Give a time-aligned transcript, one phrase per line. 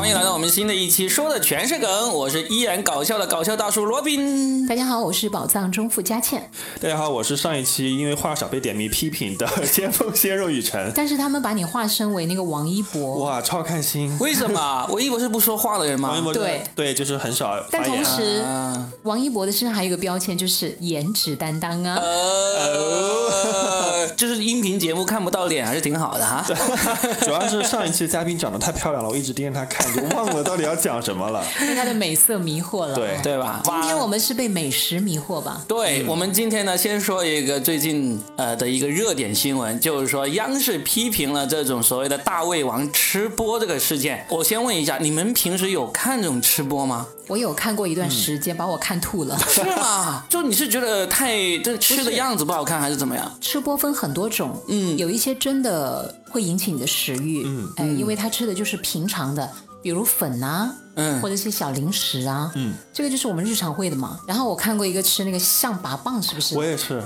[0.00, 2.14] 欢迎来到我们新的一期，说的全是梗。
[2.14, 4.66] 我是依然搞笑的搞笑大叔罗宾。
[4.66, 6.50] 大家好，我是宝藏中富佳倩。
[6.80, 10.90] 大家好，我是上一期因为话少被点名批评的先锋鲜肉雨辰。
[10.94, 14.16] 但是他们把你化身为那个王一博，哇，超开心！
[14.18, 14.86] 为什么？
[14.88, 16.16] 王一博是不说话的人吗？
[16.32, 18.42] 对对，就是很少但同时，
[19.02, 21.98] 王一博的身上还有一个标签，就是颜值担当啊。
[22.00, 26.42] 呃，就是音频节目看不到脸，还是挺好的哈。
[27.20, 31.44] 主要是上一期嘉宾长得太漂亮了，我一直盯着他看，就忘了到底要讲什么了。
[31.58, 33.60] 被他的美色迷惑了，对对吧？
[33.64, 35.62] 今天我们是被美食迷惑吧？
[35.66, 44.26] 对，我们今天呢，先说一个最近呃的一个热点新闻，就是说央视批评了这种所谓的大胃王吃播这个事件。
[44.28, 47.06] 我先问一下，你们平时有看这种吃播吗？
[47.30, 49.38] 我有看过一段时间，把我看吐了。
[49.48, 50.24] 是吗？
[50.28, 53.32] 就你是觉得太这吃的样子不好看，还是怎么样？
[53.40, 59.48] 吃播分很多种，嗯，有一些真的会引起你的食欲，嗯，哎，因为他吃的就是平常的，
[59.80, 64.18] 比如粉啊，嗯，或者是小零食啊，嗯，这个就是我们日常会的嘛。
[64.26, 66.56] 然后我看过一个吃那个象拔蚌，是不是？
[66.56, 67.00] 我也是。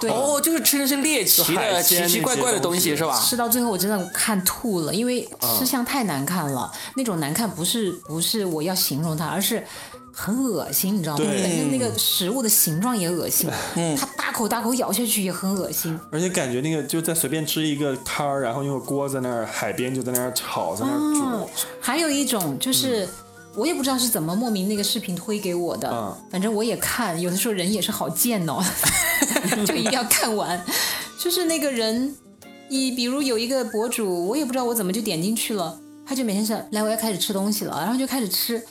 [0.00, 3.18] 对哦，就是吃的是猎奇的奇奇怪怪的东西，是吧？
[3.20, 5.28] 吃到最后我真的看吐了，因为
[5.58, 6.70] 吃相太难看了。
[6.96, 9.64] 那种难看不是不是我要形容它，而是
[10.12, 11.24] 很恶心，你知道吗？
[11.26, 13.48] 那那个食物的形状也恶心，
[13.96, 15.98] 它大口大口咬下去也很恶心。
[16.10, 21.50] 而且感觉那个就在随便支一个摊儿，然后用锅在那儿，海边就在那儿炒，在那儿煮。
[21.80, 23.08] 还有一种就是。
[23.56, 28.62] 我也不知道是怎么莫名那个视频推给我的，反正我也看，有的时候人也是好贱哦，
[29.66, 30.64] 就一定要看完。
[31.18, 32.16] 就是那个人，
[32.68, 38.62] 你比如有一个博主，我也不知道我怎么就点进去了，他就每天是来我要开始吃东西了，然后就开始吃，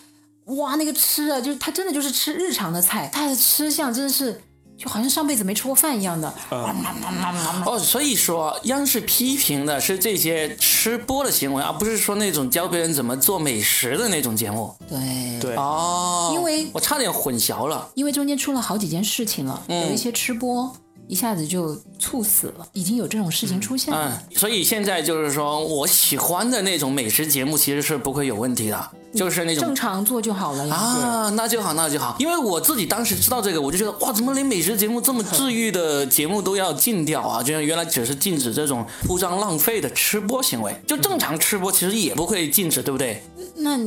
[0.45, 4.42] 哇，那个吃啊，就是他真的就是吃日常的菜，他的吃相真的是。
[4.84, 6.34] 就好像上辈子没吃过饭一样的。
[6.50, 14.76] 哦，所以说央视批评的是这些吃播的行为，而不是说那种教别人怎么做美食的那种节目。
[14.89, 15.39] 对。
[15.39, 15.56] 对。
[15.56, 20.76] 哦，因为我差点混淆了，因为中间出了好几件事情了，有一些吃播
[21.08, 24.19] 一下子就猝死了，已经有这种事情出现了。
[24.31, 28.89] 嗯，所以现在就是说我喜欢的那种美食节目，其实是不会有问题的。
[29.14, 32.15] 就是那种正常做就好了呀啊，那就好，那就好。
[32.17, 37.43] 因为我自己当时知道这个，我就觉得哇，怎么连美食节目这么 治愈的节目都要禁掉啊？
[37.43, 43.21] 就像原来只是禁止这种铺张浪费的吃播行为，就正常吃播其实也不会禁止，对不对？
[43.58, 43.77] 那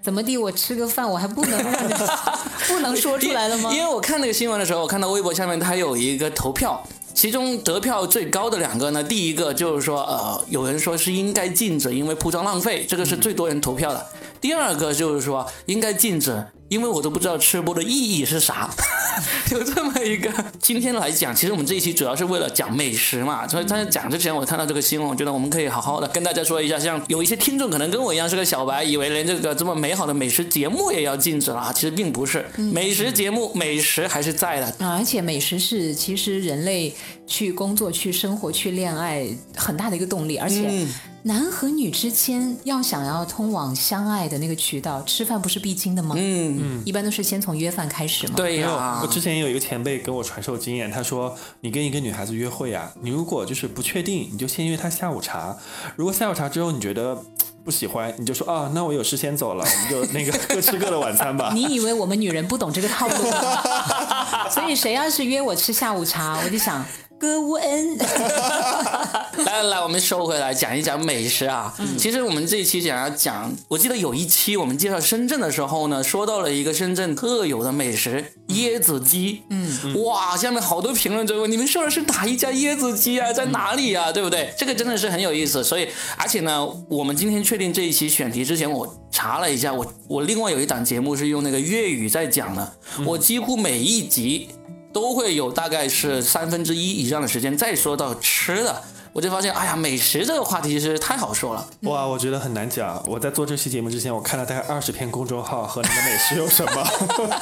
[0.00, 0.38] 怎么地？
[0.38, 1.60] 我吃个饭我还不能
[2.66, 3.70] 不能说出来了吗？
[3.74, 14.06] 因为我看那个新闻的时候，我看到微博下面它有一个投票，票其中得票最高的两个呢，第一个就是说呃，有人说是应该禁止，因为铺张浪费，这个是最多人投票的。
[14.42, 18.70] 第二个就是说应该禁止，因为我都不知道吃播的意义是啥，
[19.50, 20.32] 有这么一个。
[20.60, 26.78] 今天来讲，其实我们这一期主要是为了讲美食嘛，所以在讲之前，我看到这个新闻，我觉得我们可以好好的跟大家说一下。
[26.78, 32.46] 像有一些听众可能跟我一样是个小白，以为连这个这么美好的美食节目也要禁止了，其实并不是。
[32.56, 36.94] 美食节目，美食还是在的啊，而且美食是其实人类
[37.26, 39.26] 去工作、去生活、去恋爱
[39.56, 40.86] 很大的一个动力，而且。
[41.22, 46.14] 男和女之间要想要通往相爱的那个渠道，吃饭不是必经的吗？
[46.16, 48.34] 嗯嗯，一般都是先从约饭开始嘛。
[48.36, 55.56] 对呀，我之前有一个前辈跟我传授经验，他说你跟一个女孩子约会啊，你如果就是不确定，你就先约她下午茶。
[55.96, 57.22] 如果下午茶之后你觉得
[57.62, 61.50] 不喜欢，你就说啊，那我有事先走了，我们就那个各 吃各的晚餐吧。
[61.54, 64.48] 你以为我们女人不懂这个套路吗？
[64.48, 66.82] 所以谁要是约我吃下午茶，我就想。
[67.20, 71.70] 歌无恩，来来来，我们收回来讲一讲美食啊。
[71.98, 79.42] 其实我们这一期想要讲，我记得有一期我们介绍深圳的时候呢，说到了一个深圳特有的美食椰子鸡。
[79.50, 84.54] 嗯，哇，下面好多评论就问你们说的是哪一家椰子鸡啊，在哪里啊，对不对？
[84.56, 85.62] 这个真的是很有意思。
[85.62, 92.72] 所以，而且呢，我们今天确定这一期选题之前，我查了一下，我我另外有一档节目是用那个粤语在讲的，
[93.04, 94.48] 我几乎每一集。
[94.92, 98.82] 都会有大概是三分之一以上的时间再说到吃的。
[99.12, 101.66] 我就发现，哎呀，美食这个话题其实太好说了。
[101.82, 103.02] 哇，我觉得很难讲。
[103.06, 106.86] 我在做这期节目之前，我看了大概二十篇公众号和你的美食有什么。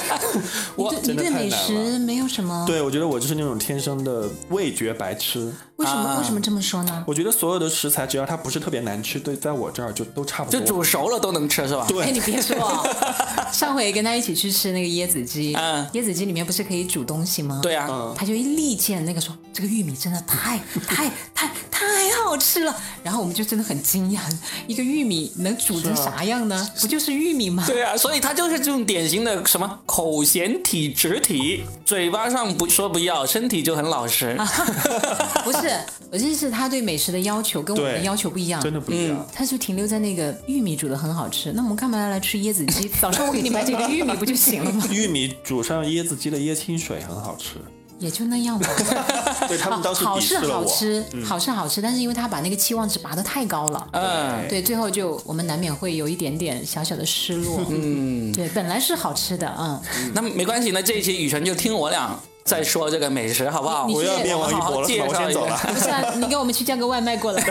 [0.76, 2.64] 我你对美食没有什么？
[2.66, 5.52] 对，我觉得我就是那种天生的味觉白痴。
[5.76, 6.18] 为什么？
[6.18, 7.04] 为什么这么说呢？
[7.06, 10.58] 我觉得所有的食材，只要它不是特别难吃，对，在我这儿就都差不多。
[10.58, 11.84] 就煮熟了都能吃，是吧？
[11.86, 12.02] 对。
[12.04, 12.56] 哎，你别说，
[13.52, 17.60] 上回跟他一起去吃那个椰子鸡，嗯，椰子鸡里面不是可以煮东西吗？
[17.62, 18.12] 对啊。
[18.16, 21.50] 他就一力荐那个说，这个玉米真的太太太。
[21.70, 21.86] 太
[22.22, 22.74] 好吃了。
[23.02, 24.20] 然后我们就真的很惊讶，
[24.66, 26.68] 一个玉米能煮成啥样呢？
[26.80, 27.64] 不就是玉米吗？
[27.66, 34.36] 对啊，所以他就是这种典型的什么口嫌体直体，嘴巴上不说不要，身体就很老实。
[35.44, 38.60] 不是，我这是他对美食的要求跟我们的要求不一样。
[38.60, 39.26] 真的不一样。
[39.32, 42.88] 他就停留在那个玉米煮的很好吃，那我们干嘛要来吃椰子鸡？
[43.00, 44.84] 早上我给你买几个玉米不就行了吗？
[44.92, 47.54] 玉米煮上椰子鸡的椰青水很好吃，
[47.98, 48.68] 也就那样吧。
[49.48, 50.38] 对他们当时好是。
[50.38, 57.60] 好吃，好是好吃，但是因为他把那个期望值拔得太高了，嗯，对，最后就我们难免会有一点点小小的失落。
[57.68, 59.80] 嗯，对，本来是好吃的，嗯，
[60.14, 63.86] 那没关系，那这一期雨辰就听我俩再说这个美食，好不好？
[63.86, 65.56] 你我要变王一博了，我先走了。
[65.72, 67.42] 不是啊，你给我们去叫个外卖过来，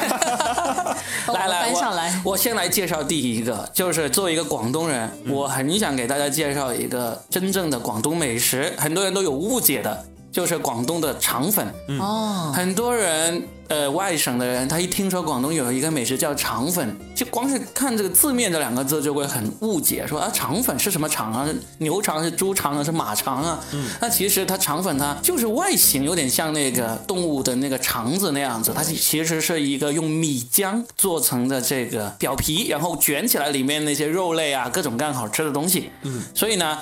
[1.27, 2.21] 来 来，搬上来。
[2.23, 10.05] 我我先来介绍第一个，就是作为一个广东人，我很想给大家介绍一个真正的广东美食，很多人都有误解的，
[10.37, 11.67] 就是广东的肠粉。
[11.99, 21.49] 哦，很多人呃外省的人，他一听说广东有一个美食叫肠粉，就光是看这个字面这两个字就会很误解，说啊肠粉是什么肠啊？
[21.79, 22.83] 牛肠是猪肠啊？
[22.83, 23.59] 是马肠啊？
[23.71, 35.89] 嗯，那其实它肠粉它就是外形有点像那个动物的那个肠子那样子，它其实是一个用米浆做成的这个表皮，然后卷起来里面那些肉类啊各种各样好吃的东西。
[36.03, 36.77] 嗯，所以呢，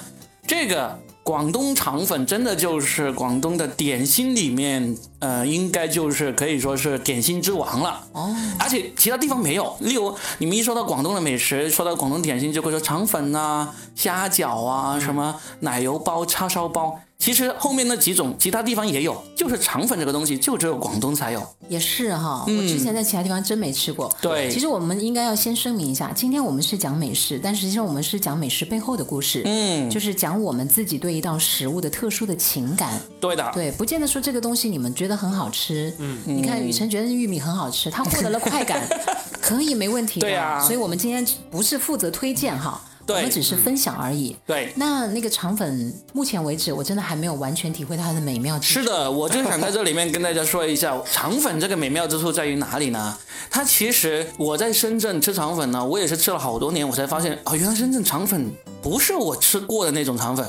[0.46, 8.00] 这个广东肠粉真的就是广东的点心里面，呃，应该就是可以说是点心之王了。
[8.12, 9.76] 哦，而且其他地方没有。
[9.80, 17.00] 例如，你们一说到广东的美食，说到广东点心，就会说肠粉啊、虾饺啊、什么奶油包、叉烧包。
[17.18, 21.42] 其实后面那几种其他地方也有，就是肠粉这个东西，就只有广东才有。
[21.68, 24.14] 也是哈，我之前在其他地方真没吃过。
[24.22, 33.00] 对其实我们应该要先声明一下，今天我们是讲美食，但实际上我们是讲美食背后的故事，嗯，就是讲我们自己对一道食物的特殊的情感。
[33.20, 33.50] 对的。
[33.54, 35.92] 对，不见得说这个东西你们觉得很好吃。
[35.98, 38.88] 嗯，你看雨辰觉得玉米很好吃，他获得了快感，
[39.42, 40.28] 可以没问题的。
[40.28, 44.36] 对啊所以我们今天不是负责推荐哈，对我们只是分享而已。
[44.46, 48.80] 对，那那个肠粉，目前为止我真的还没有完全体会它的美妙之处。
[48.80, 53.18] 是的，我就想在这里面跟大家说一下， 肠粉这个美妙之处在于哪里呢？
[53.50, 60.46] 它其实我在深圳吃肠粉呢，我也是吃了好多年，我才发现啊、原来深圳肠粉不是我吃过的那种肠粉。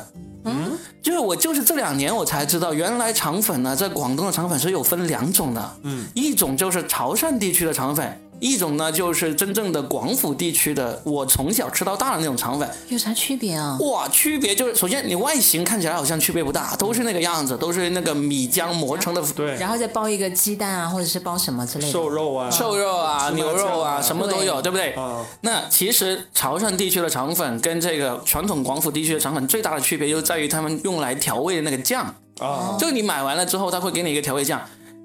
[0.49, 5.77] 嗯，就是我就是这两年我才知道，原来肠粉呢，在广东的肠粉是有分两种的。
[5.83, 12.69] 嗯，一种就是潮汕地区的肠粉，一种呢就是真正的广府地区的，我从小吃到大的那种肠粉。
[12.89, 13.79] 有啥区别啊？
[13.81, 21.91] 哇，区别就是首先你外形看起来好像区别不大，都是那个样子，都是那个米浆磨成的对，然后再包一个鸡蛋啊，或者是包什么之类的。
[21.91, 24.93] 瘦肉啊，瘦肉啊、牛肉啊，什么都有，对不对？
[24.93, 34.61] 啊，那其实潮汕地区的肠粉跟这个传统广府地区的肠粉最大的区别就在于他们用来调味的那个酱，啊，就你买完了之后，他会给你一个调味酱。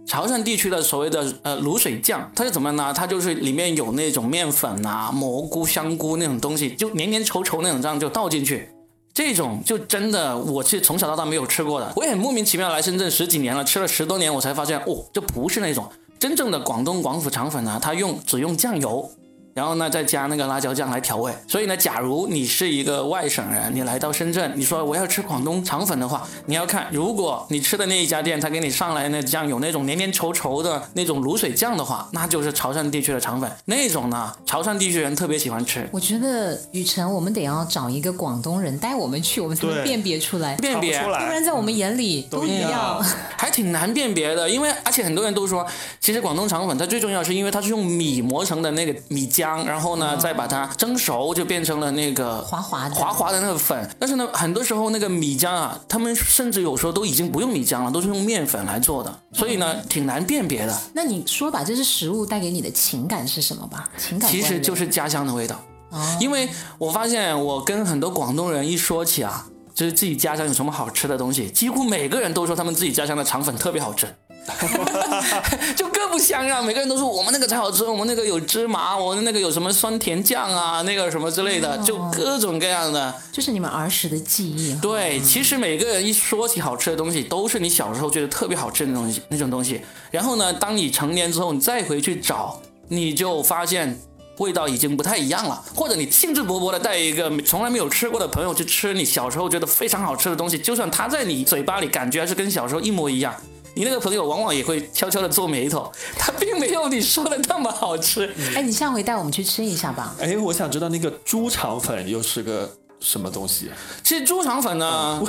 [0.05, 2.93] 潮汕地区的所谓的呃卤水酱，它是怎么样呢？
[2.93, 8.69] 它就是里面有那种面粉啊、蘑菇、香菇那种东西，就黏黏稠稠那种酱就倒进去。
[9.13, 15.87] 这种就真的我是从小到大没有吃过的，我也很莫名其妙来深圳十几年了，吃了十多年，我才发现哦，这不是那种
[16.19, 19.09] 真正的广东广府肠粉啊，它用只用酱油，
[19.53, 21.33] 然后呢再加那个辣椒酱来调味。
[21.47, 35.87] 所以呢，假如你是一个外省人，你来到深圳，你说我要吃广东肠粉的话，你要看，如果你吃的那一家店，他给你上来那酱有那种黏黏稠稠的那种卤水酱的话，那就是潮汕地区的肠粉，那种呢，潮汕地区人特别喜欢吃。
[35.91, 43.03] 我觉得雨辰，我们得要找一个广东人带我们去，我们才能辨别出来，辨别出来不然在我们眼里都一样。
[43.37, 45.65] 还挺难辨别的，因为而且很多人都说，
[45.99, 53.89] 其实广东肠粉它最重要是因为它是用米磨成的那个米浆，然后呢再把它蒸熟，就变成了那个滑滑的滑滑的那个粉。
[53.99, 60.77] 但是呢，很多时候那个米浆啊，他们甚至有时候都已经不用米浆了，都是用面粉来做的，所以呢挺难辨别的。
[60.93, 63.89] 那你说吧，这是食物带给你的情感是什么吧？
[63.97, 65.55] 情感其实就是家乡的味道。
[65.89, 74.07] 哦因为我发现我跟很多广东人一说起啊，就是自己家乡有什么好吃的东西，几乎每个人都说他们自己家乡的肠粉特别好吃。
[75.77, 83.13] 就各不相让，每个人都说我们那个才好吃，我们那个有芝麻，我们那个有什么酸甜酱啊，那个什么之类的，就各种各样的。
[83.31, 84.75] 就是你们儿时的记忆。
[84.81, 89.81] 对，其实每个人一说起好吃的东西，都是你小时候觉得特别好吃的东西，那种东西。
[90.09, 93.99] 然后呢，当你成年之后，你再回去找，你就发现
[94.39, 95.63] 味道已经不太一样了。
[95.75, 103.33] 或者你兴致勃勃的带一个从来没有吃过的朋友去吃你小时候觉得非常好吃的东西，就算他在你嘴巴里感觉还是跟小时候一模一样。
[103.73, 108.33] 你那个朋友往往也会悄悄的皱眉头，他并没有你说的那么好吃。
[108.55, 110.15] 哎，你下回带我们去吃一下吧。
[110.19, 113.71] 哎，我想知道那个猪肠粉又是个什么东西？
[114.03, 115.23] 其实猪肠粉呢，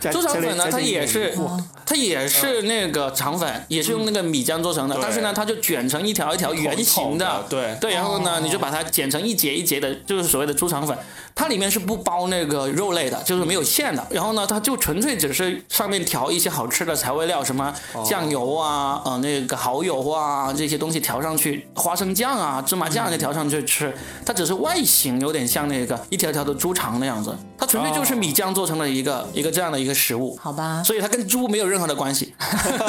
[0.00, 10.96] 加 猪肠粉呢，它也是哇它也是那个肠粉，也是用那个米浆做成的，对但是呢，它就卷成一条一条圆形的口，对对，然后呢，哦你就把它剪成一节一节的，就是所谓的猪肠粉。
[11.38, 14.04] 它里面是不包那个肉类的，就是没有馅的。
[14.10, 23.94] 然后呢，它就纯粹只是上面调一些好吃的调味料，什么酱油啊、呃那个蚝油啊这些东西调上去，花生酱啊、芝麻酱就调上去吃。
[24.24, 30.38] 它只是外形有点像那个一条条的猪肠那样子，它纯粹就是米浆做成了一个、一个这样的一个食物。
[30.40, 32.34] 好吧，所以它跟猪没有任何的关系。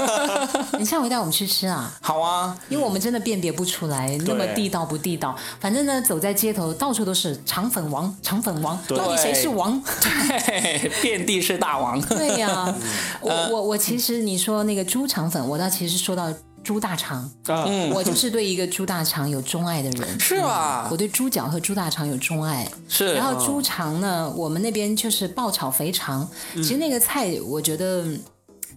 [0.79, 5.35] 你下回带我们去吃啊，好啊，因为我们真的辨别不出来那么地道不地道。
[5.59, 9.81] 反正呢，走在街头到处都是肠粉王，肠粉王，到底谁是王？
[10.01, 12.01] 对，遍地是大王。
[12.01, 12.73] 对呀、
[13.21, 20.01] 我呃我我其实你说那个猪肠粉，我倒其实说到猪大肠，啊，我就是对一个猪大肠有钟爱的人。
[20.01, 20.97] 嗯是吧我？
[20.97, 23.13] 对猪脚和猪大肠有钟爱，是。
[23.13, 26.27] 然后猪肠呢，我们那边就是爆炒肥肠。
[26.55, 28.03] 其实那个菜，我觉得，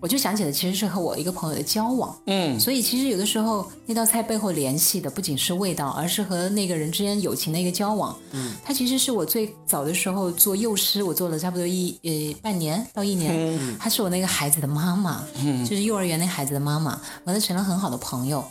[0.00, 2.16] 我就想起了，其实是和我一个朋友的交往。
[2.26, 8.16] 嗯，所以其实有的时候那道菜背后联系的不仅是味道，而是和那个人之间友情的一个交往。
[8.32, 13.32] 嗯，它其实是我最早的时候做幼师，我做了差不多一呃半年到一年。
[13.36, 18.42] 嗯，她是我那个孩子的妈妈，嗯，就是幼儿园那孩子的妈妈，我们成了很好的朋友。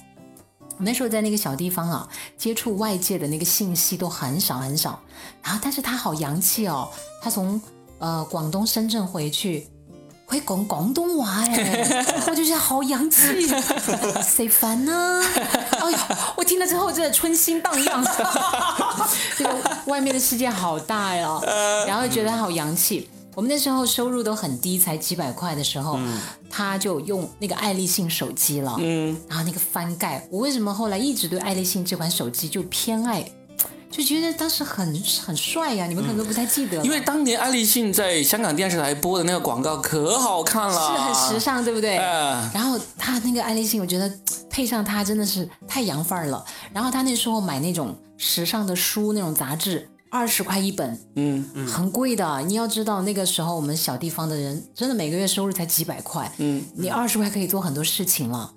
[0.78, 4.98] 我那时候在那个小地方啊，接触外界的那个信息都很少很少。
[5.44, 6.88] 然后，但是他好洋气哦，
[7.22, 7.60] 他从
[7.98, 9.68] 呃广东深圳回去，
[10.30, 13.48] 会讲广东话哎， 我就觉得好洋气，
[14.24, 15.22] 谁烦呢？
[15.72, 15.98] 哎呦，
[16.38, 18.06] 我听了之后真的春心荡漾，
[19.36, 19.56] 这个
[19.88, 21.42] 外面的世界好大呀，
[21.88, 23.10] 然后觉得好洋气。
[23.36, 25.98] 我们那时候收入都很低，才几百块的时候，
[26.50, 33.24] 他就用那个爱立信手机了，嗯，然后那个翻盖，我为什么后来一直对爱立信这款手机就偏爱，
[33.92, 41.40] 就觉得当时很很帅呀、你们可能都不太记得了，因为当年爱立信在香港电视台播的那个广告可好看了，是很时。
[41.40, 41.98] 尚，对不对？
[41.98, 44.12] 嗯然后他那个爱立信，我觉得
[44.50, 46.44] 配上它真的是太洋范儿了。
[46.74, 52.42] 然后他那时候买那种时尚的书，那种杂志，二十块一本，嗯，很贵的。
[52.42, 58.52] 你要知道，那个时候我们小地方的人，真的每个月收入才几百块，嗯，你二十块可以做很多事情了。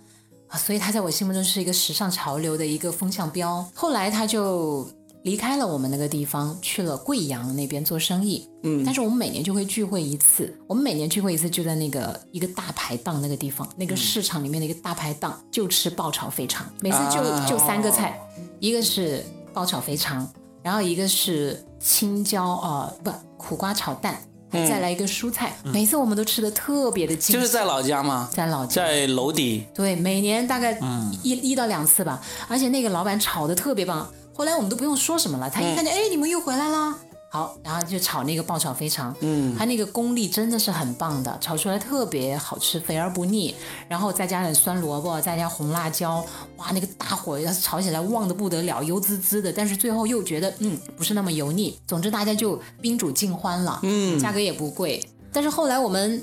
[0.48, 3.64] 啊，所以他在我心目中是一个时尚潮流的一个风向标。
[3.74, 4.86] 后来他就
[5.22, 8.48] 离开了我们那个地方，去了贵阳那边做生意。
[8.64, 17.46] 嗯，但是我们每年就会聚会一次，我们每年聚会一次就在那个一个大排档那个地方，那个市场里面的一个大排档，就吃爆炒肥肠，每次就、啊。
[17.48, 18.20] 就三个菜，
[18.58, 20.28] 一个是爆炒肥肠，
[20.62, 28.82] 然后一个是青椒啊、不苦瓜炒蛋，再来一个蔬菜，每次我们都吃的特别的精，就是在老家嘛，在老家。
[28.82, 29.66] 在楼底。
[29.74, 30.78] 对，每年大概
[31.22, 34.08] 一、一到两次吧，而且那个老板炒的特别棒。
[34.34, 36.94] 后来我们都不用说什么了，他一看见，哎、你们又回来啦，
[37.28, 43.54] 好，然后就炒那个爆炒肥肠，嗯，他那个功力真的是很棒的，炒出来特别好吃，肥而不腻，
[43.88, 46.24] 然后再加点酸萝卜，再加红辣椒，
[46.56, 51.78] 哇，那个大火要是炒起来旺的不得了，油滋滋的，但是最后又觉得，嗯，不是那么油腻。
[51.86, 55.02] 总之大家就宾主尽欢了，嗯，价格也不贵。
[55.32, 56.22] 但是后来我们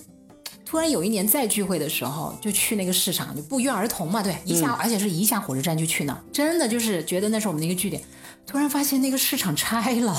[0.70, 8.00] 突然有一年再聚会的时候，就去那个市场，就不约而同嘛，对，一下，而且是一下火车站就去那，真的就是觉得那是我们的一个据点。
[8.46, 10.16] 突然发现那个市场拆了，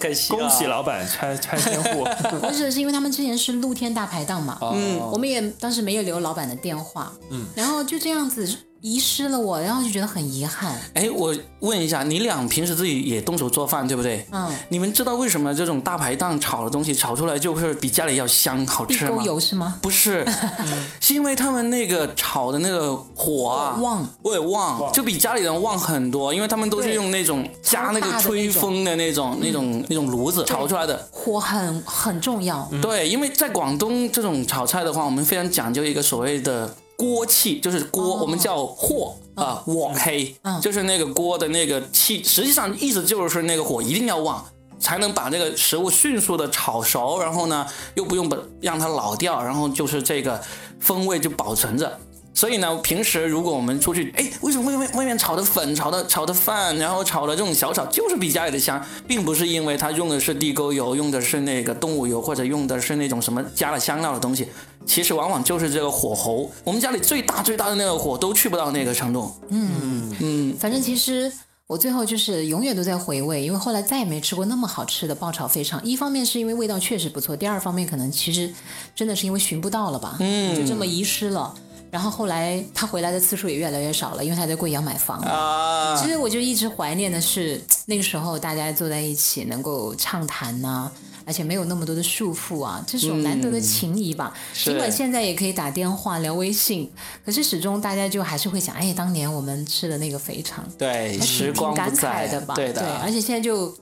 [0.00, 2.04] 可惜恭喜老板拆拆迁户。
[2.40, 8.46] 不是，是因为他们之前是露天大排档嘛，嗯我们也当时没有留老板的电话，嗯，然后就这样子
[8.82, 14.26] 遗失了我，然后就觉得很遗憾，哎，我问一下，你俩平时自己也动手做饭，对不对？
[14.32, 19.22] 嗯，你们知道为什么这种大排档炒的东西炒出来就是比家里要香好地沟吃吗？
[19.22, 19.78] 油是吗？
[19.80, 20.26] 不是，
[21.00, 31.08] 是因为他们那个炒的那个火啊，旺，我也旺，就比家里人旺很多，因为他们都是用那种加那个吹风的那种、那种、那种炉子炒出来的。
[31.12, 44.44] 火很很重要，对，因为在广东这种炒菜的话，我们非常讲究一个所谓的锅气，就是锅，我们叫镬啊，鑊黑，就是那个锅的那个气，实际上意思就是那个火一定要旺。
[44.80, 50.42] 才能把这个食物迅速的炒熟，然后呢，又不用把让它老掉，然后就是这个
[50.80, 52.00] 风味就保存着。
[52.34, 64.48] 所以呢，平时如果我们出去，哎，为什么外面外面炒的粉、炒的炒的饭，然后炒的这种小炒，就是比家里的香，并不是因为它用的是地沟油，用的是那个动物油，或者用的是那种什么加了香料的东西，
[64.86, 66.50] 其实往往就是这个火候。
[66.64, 69.32] 我们家里最大最大的那个火都去不到那个程度。
[69.48, 71.32] 嗯嗯反正其实
[71.66, 75.82] 我最后就是永远都在回味，因为后来再也没吃过那么好吃的爆炒肥肠。
[75.84, 78.52] 一方面是因为味道确实不错，第二方面可能其实
[78.94, 81.54] 真的是因为寻不到了吧，嗯，就这么遗失了。
[81.92, 85.18] 然后后来他回来的次数也越来越少了，因为他在贵阳买房。
[85.18, 90.90] 啊其，实我就一直怀念的是那个时候大家坐在一起能够畅谈呐、
[91.26, 94.32] 而且没有那么多的束缚啊，这种难得的情谊吧。
[94.54, 96.90] 是尽管现在也可以打电话聊微信，
[97.26, 102.54] 可是始终大家就还是会想，哎，当年我们吃的那个肥肠，对，还时挺挺感光不在慨的吧？
[102.54, 103.76] 对的，而且现在就。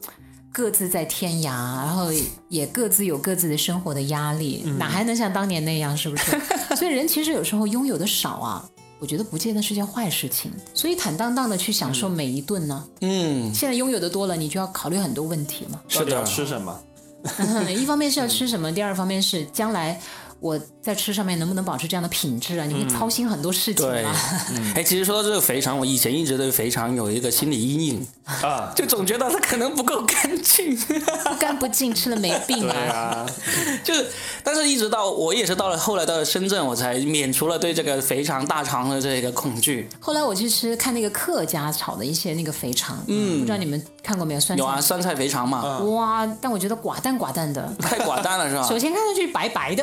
[0.52, 2.08] 各自在天涯，然后
[2.48, 6.38] 也各自有各自的生活的压力，哪还能像当年那样，是不是？
[6.76, 10.50] 所以人其实有时候拥有的少啊，我觉得不见得是件坏事情。
[10.74, 12.84] 所以坦荡荡的去享受每一顿呢。
[13.00, 15.80] 嗯，现在拥有的多了，你就要考虑很多问题嘛。
[15.94, 16.80] 到底要是的，吃什么？
[17.70, 20.00] 一方面是要吃什么，第二方面是将来
[20.40, 22.64] 我在吃上面能不能保持这样的品质啊？
[22.64, 24.16] 你会操心很多事情对啊。
[24.74, 30.74] 哎，其实说到这个肥肠，我以前一直对肥肠有一个心理阴影，啊， 就总觉得它可能不够干净，
[31.28, 32.76] 不干不净吃了没病啊。
[32.90, 33.26] 啊，
[33.84, 34.06] 就是，
[34.42, 39.88] 但是一直到我也是到了后来到了深圳，我才免除了对这个肥肠大肠的这个恐惧。
[39.98, 44.40] 后来我去吃看那个客家炒的一些那个肥肠，嗯，不知道你们看过没有？
[44.40, 47.74] 酸菜有啊，酸菜肥肠嘛，哇，但我觉觉得寡淡寡淡的。
[47.80, 48.62] 太寡淡了是吧？
[48.68, 49.82] 首先看上去白白的，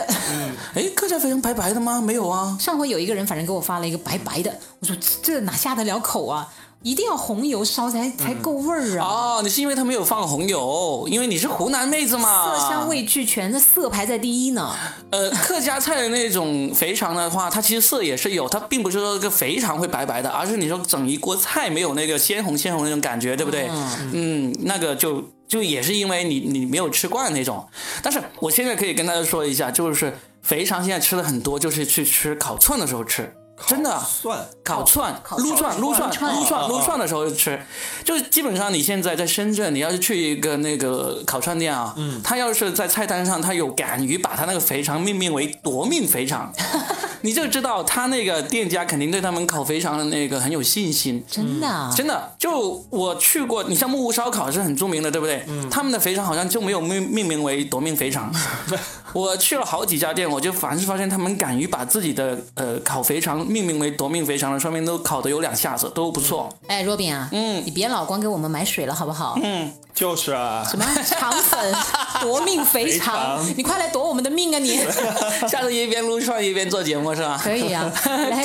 [0.74, 2.02] 哎，客家肥肠白白的吗？
[2.02, 2.58] 没有啊。
[2.60, 6.48] 上回有一个人反正给我发了一个白白的，我说这这哪下得了口啊？
[6.84, 9.08] 一定要红油烧才才够味儿啊！
[9.08, 12.56] 哦，你是因为他没有放红油，因为你是湖南妹子嘛。
[12.56, 14.74] 色香味俱全，这色排在第一呢。
[15.10, 23.68] 呃，客家菜的那种肥肠的话，它其实色也是有，它并不是说这个肥肠会白白的，而是你说整一锅菜没有那个鲜红鲜红那种感觉，对不对？
[24.14, 27.68] 嗯，那个就就也是因为你你没有吃惯那种。
[28.04, 30.16] 但是我现在可以跟大家说一下，就是
[30.48, 33.36] 肥肠现在吃的很多，就是去吃烤串的时候吃，
[33.68, 34.00] 真的。
[34.00, 36.68] 蒜烤串、撸串、撸串、撸串、哦。
[36.70, 37.62] 撸串的时候吃，
[38.06, 46.54] 就是基本上你现在在深圳，你要是去一个那个烤串店啊，嗯，他要是在菜单上他有敢于把他那个肥肠命名为夺命肥肠，
[47.22, 51.26] 你就知道他那个店家肯定对他们烤肥肠的那个很有信心。
[51.30, 55.44] 真的啊，真的，就我去过，你像木屋烧烤是很著名的，对不对？
[55.48, 55.70] 嗯。
[55.70, 58.32] 他们的肥肠好像就没有命命名为夺命肥肠。
[59.18, 66.48] 我去了好几家店，我就凡是发现他们敢于把自己的呃烤肥肠命名为夺命肥肠的，说明都烤的有两下子，都不错。
[66.68, 69.40] 哎，若饼啊，嗯，你别老光给我们买水了，好不好？
[69.42, 71.76] 嗯，就是啊，什么肠粉
[72.22, 74.78] 夺命肥肥肠肠， 你快来夺我们的命啊你！
[75.50, 77.40] 下次一边撸串一边做节目是吧？
[77.44, 77.92] 可以啊，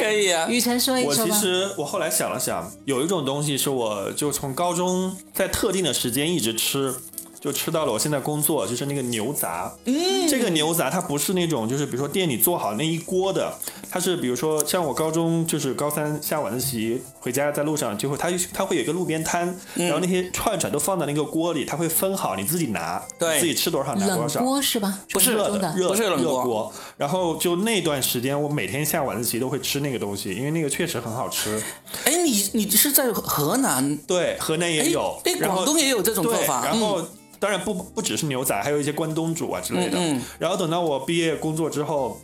[0.00, 1.30] 可以啊雨辰说一我说我。
[1.30, 6.94] 其实我后来想了想，有一种东西是我就从高中在特定的时间一直吃。
[7.42, 9.74] 就吃到了我现在工作，就是那个牛杂。
[9.84, 13.52] 嗯，这个牛杂它不是那种就是比如说店里做好那一锅的，
[13.90, 24.40] 它是比如说像我高中就是高三下晚自习回家在路上就会它它会有一个路边摊，然后那些串串都放在那个锅里，它会分好你自己拿，对自己吃多少拿多冷少。
[24.40, 25.00] 锅是吧？
[25.10, 31.60] 不是，热的热不是冷热锅锅，然后就那段时间，我每天下晚自习都会吃那个东西，因为那个确实很好吃。
[32.04, 33.96] 哎，你你是在河南？
[34.06, 36.64] 对，河南也有，哎，广东也有这种做，法。
[36.64, 37.02] 然后、
[37.42, 39.98] 当然不不只是牛杂，还有一些关东煮啊之类的。
[39.98, 42.20] 嗯嗯然后等到我毕业工作之后，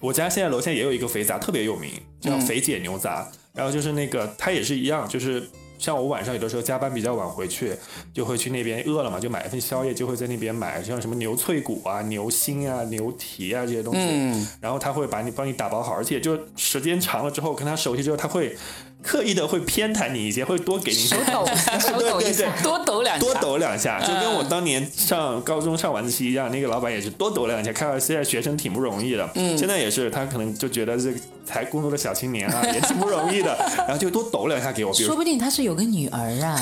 [0.00, 3.30] 我家现在楼下也有一个肥杂，特别有名，叫嗯肥姐牛杂。
[3.54, 5.48] 然后就是那个，它也是一样，就是。
[5.78, 7.72] 像我晚上有的时候加班比较晚回去，
[8.12, 14.00] 就会去那边饿了嘛，就买一份宵夜，就会在那边买像什么牛脆骨啊、牛心啊、牛蹄啊这些东西。
[14.02, 18.56] 嗯，然后他会把你帮你打包好，而且就时间长了之后，跟他熟悉之后，他会
[19.02, 21.46] 刻意的会偏袒你一些，会多给你一些手抖，
[21.78, 22.50] 手抖一下。
[22.62, 27.72] 多抖两下，多抖两下，就跟我当年上高中上晚自习一样，那个老板也是多抖两下。
[27.72, 36.60] 看到现在学生挺不容易的，嗯现在也是他可能就觉得这个才工作的小青年啊， 也挺不容易的， 然后就多抖两下给我，比如说不定他是有个女儿啊，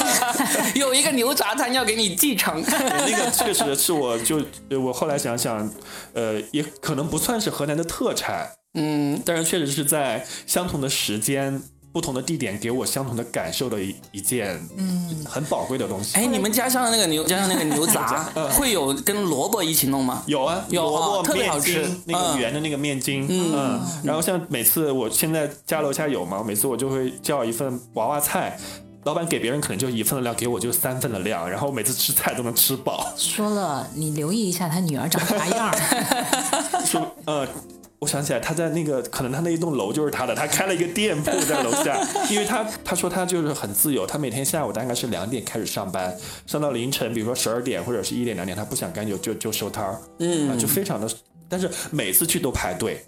[0.76, 2.62] 有一个牛杂摊要给你继承。
[2.66, 5.68] 那个确实是我就呃我后来想想，
[6.12, 11.62] 呃，也可能不算是河南的特产，嗯，但是确实是在相同的时间。
[11.92, 16.16] 不同的地点给我相同的感受的一一件，嗯，很宝贵的东西。
[16.16, 18.24] 哎，你们家乡的那个牛， 家乡那个牛杂
[18.56, 20.22] 会有跟萝卜一起弄吗？
[20.26, 28.58] 有啊，有啊萝卜特别好面筋吃那个嗯圆的那个面筋，嗯，然后像每次我现在家楼下有嘛，每次我就会叫一份娃娃菜。
[29.04, 33.10] 老板给别人可能就一份的量，给我就三份的量，然后每次吃菜都能吃饱。
[33.16, 35.74] 说了你留意一下他女儿长啥样。
[36.84, 37.48] 说呃，
[38.00, 51.06] 我想起来他在那个可能他那一栋楼就是他的，他开了一个店铺在楼下， 因为他他说他就是很自由，他每天下午大概是两点开始上班，上到凌晨，比如说十二点或者是一点两点，他不想干就就就收摊儿，嗯、就非常的，
[51.46, 53.04] 但是每次去都排队，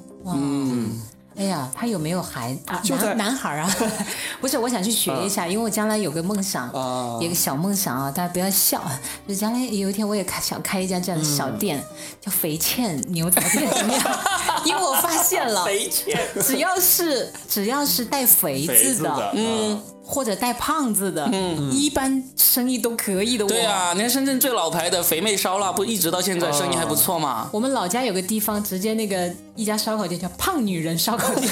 [1.36, 2.80] 哎呀，他有没有孩啊？
[2.84, 3.76] 就男男孩啊？
[4.40, 8.82] 不是，我想去学一下，因为我将来有个梦想，啊有个小梦想啊，大家不要笑，
[9.26, 11.82] 就将来有一天我也开想开一家这样的小店，
[12.20, 14.20] 叫肥倩牛杂店，怎么样？
[14.64, 23.46] 因为我发现了，肥倩，只要是只要是带肥字的，嗯，或者带胖子的，嗯，一般生意都可以的。
[23.46, 27.48] 对啊，你看深圳最老牌的肥妹烧腊，不一直到现在生意还不错嘛？
[27.52, 31.48] 我们老家有个地方，直接那个一家烧烤店叫“胖女人烧烤店”，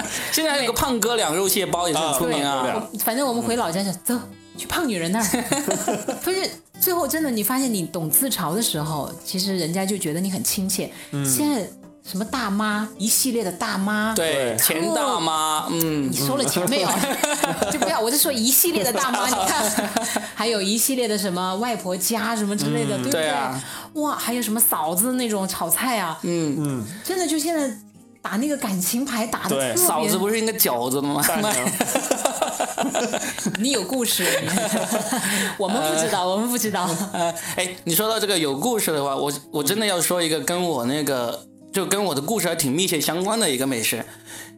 [0.30, 2.86] 现在还有个胖哥两肉蟹包也是很出名啊。
[3.00, 4.20] 反正我们回老家就走
[4.56, 5.44] 去胖女人那儿，
[6.22, 6.48] 不是
[6.80, 10.90] 最后真的你发现你懂自嘲的时候，其实人家就觉得你很亲切。
[11.24, 11.68] 现在
[12.08, 16.88] 什么大妈一系列的大妈，对，钱大妈，嗯，你收了钱没有？
[17.72, 19.68] 就不要，我就说一系列的大妈， 你看，
[20.34, 23.28] 还有一系列的什么外婆家什么之类的，对不对？
[23.28, 23.60] 啊
[23.94, 27.76] 哇，还有什么嫂子那种炒菜啊，嗯嗯，真的就现在
[28.22, 29.76] 打那个感情牌打的特别。
[29.76, 31.20] 嫂子不是应该饺子的吗？
[33.58, 34.24] 你有故事，
[35.58, 36.88] 我们不知道，我们不知道。
[37.12, 41.40] 呃，哎，你说到这个有故事的话，我我真的要说一个跟我那个
[41.76, 44.02] 就跟我的故事还挺密切相关的一个美食，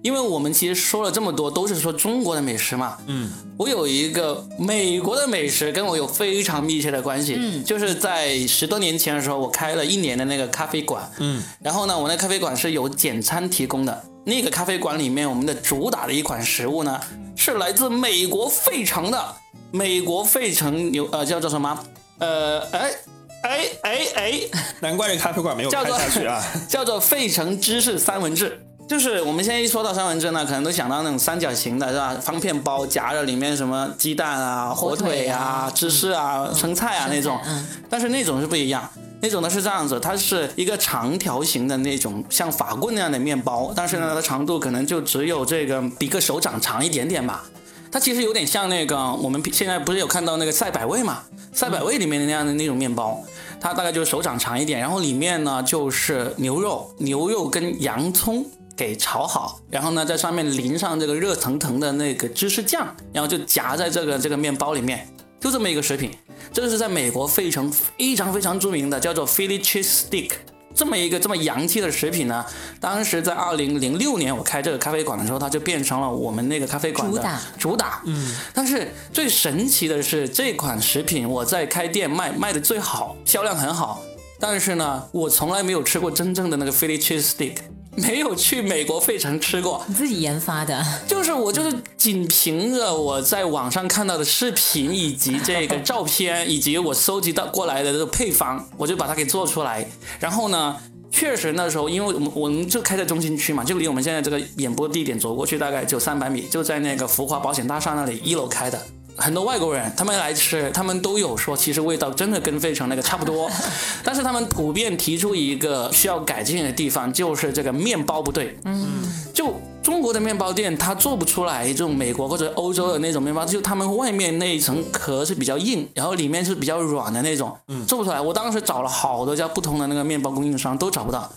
[0.03, 7.65] 因为我们其实说了这么多都是说中国的美食嘛，嗯，我有一个美国的美食跟我有非常密切的关系，嗯。
[7.65, 14.05] 就是在十多年前的时候，我开了一年的那个咖啡馆，嗯，然后呢，我那咖啡馆是有简餐提供的。
[14.25, 17.01] 那个咖啡馆里面，我们的主打的一款食物呢，
[17.35, 19.35] 是来自美国费城的。
[19.73, 21.77] 美国费城牛呃叫做什么？
[22.21, 22.93] 呃哎
[23.43, 24.41] 哎哎哎，
[24.81, 26.43] 难怪这咖啡馆没有开叫做下去啊！
[26.69, 28.61] 叫做费城芝士三文治。
[28.89, 32.17] 就是我们现在一说到三文治呢，可能都想到那种三角形的，是吧？
[32.23, 37.39] 方片包夹着里面什么鸡蛋啊、火腿啊、芝士啊、生菜啊那种。
[37.45, 38.89] 嗯，但是那种是不一样，
[39.21, 47.45] 那种呢是这样子，它是一个长条形的那种像法棍那样的面包，但是呢，它长度可能就只有这个比个手掌长一点点吧。
[47.91, 51.23] 它其实有点像那个我们现在不是有看到那个赛百味嘛？
[51.53, 53.23] 赛百味里面的那样的那种面包，
[53.61, 58.47] 它大概就是手掌长一点，然后里面呢就是牛肉，牛肉跟洋葱。
[58.79, 65.05] 给炒好，然后呢，在上面淋上这个热腾腾的那个芝士酱，然后就夹在这个这个面包里面，
[65.41, 66.13] 就这么一个食品。
[66.53, 70.31] 这个是在美国费城非常非常著名的，叫做 Philly cheese stick。
[70.79, 72.45] 这么一个这么洋气的食品呢，
[72.79, 78.01] 当时在二零零六年我开这个咖啡馆的时候，它就变成了我们那个咖啡馆的主打主打。
[78.05, 84.01] 嗯，但是最神奇的是，这款食品我在开店卖卖的最好，销量很好。
[84.39, 87.57] 但是呢，我从来没有吃过真正的那个 Philly cheese stick，
[88.03, 89.85] 没有去美国费城吃过。
[89.87, 99.87] 你自己研发的，就是我就是仅凭着我在网上看到的视频以及这个照片，以及我搜集到过来的这个配方，我就把它给做出来。
[100.19, 100.77] 然后呢，
[101.11, 108.81] 确实那时候因为我们我们就开在中心区嘛，就离我们现在这个演播地点走过去大概就三百米，就在那个福华保险大厦那里一楼开的。
[109.19, 113.51] 很多外国人他们来吃，他们都有说，其实味道真的跟费城那个差不多，
[114.05, 118.57] 但是他们普遍提出一个需要改进的地方，就是这个面包不对。
[118.65, 118.87] 嗯，
[119.35, 128.21] 就中国的面包店，它做不出来这种美国或者欧洲的那种面包，就他们外面那一层壳是比较硬，然后里面是比较软的那种，做不出来。
[128.21, 131.31] 我当时找了好多家不同的那个面包供应商，都找不到。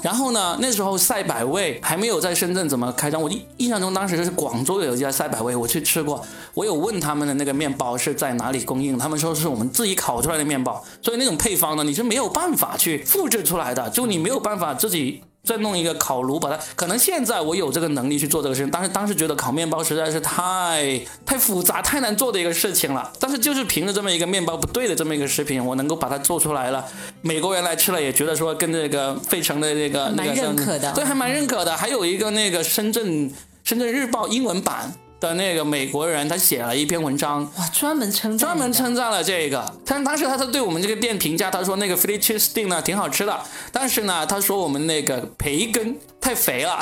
[0.00, 6.24] 然后呢，那时候赛百味还没有在深圳怎么开张，我印印象中当时是广州有一家赛百味，我去吃过，
[6.58, 15.22] 我有问他们的那个面包是在哪里供应，他们说是我们自己烤出来的面包，所以那种配方呢，你是没有办法去复制出来的，就你没有办法自己。
[15.44, 23.10] 再弄一个烤炉，把它可能现在我有这个能力去做这个事情，但是当时觉得烤面包实在是太太复杂、太难做的一个事情了。
[23.18, 26.84] 但是就是凭着这么一个面包不对的这么一个食品，我能够把它做出来了，
[27.22, 31.74] 美国人来吃了也觉得说跟这个费城的这个那蛮个认可的对，还蛮认可的。
[31.74, 33.32] 还有一个那个深圳
[33.64, 43.40] 深圳日报英文版的那个美国人，他写了一篇文章，哇，专门称赞专门称赞了这个，但当时他他对我们这个店评价，他说那个 Philly cheese stick 呢挺好吃的，
[43.72, 46.78] 但是呢，他说我们那个培根太肥了。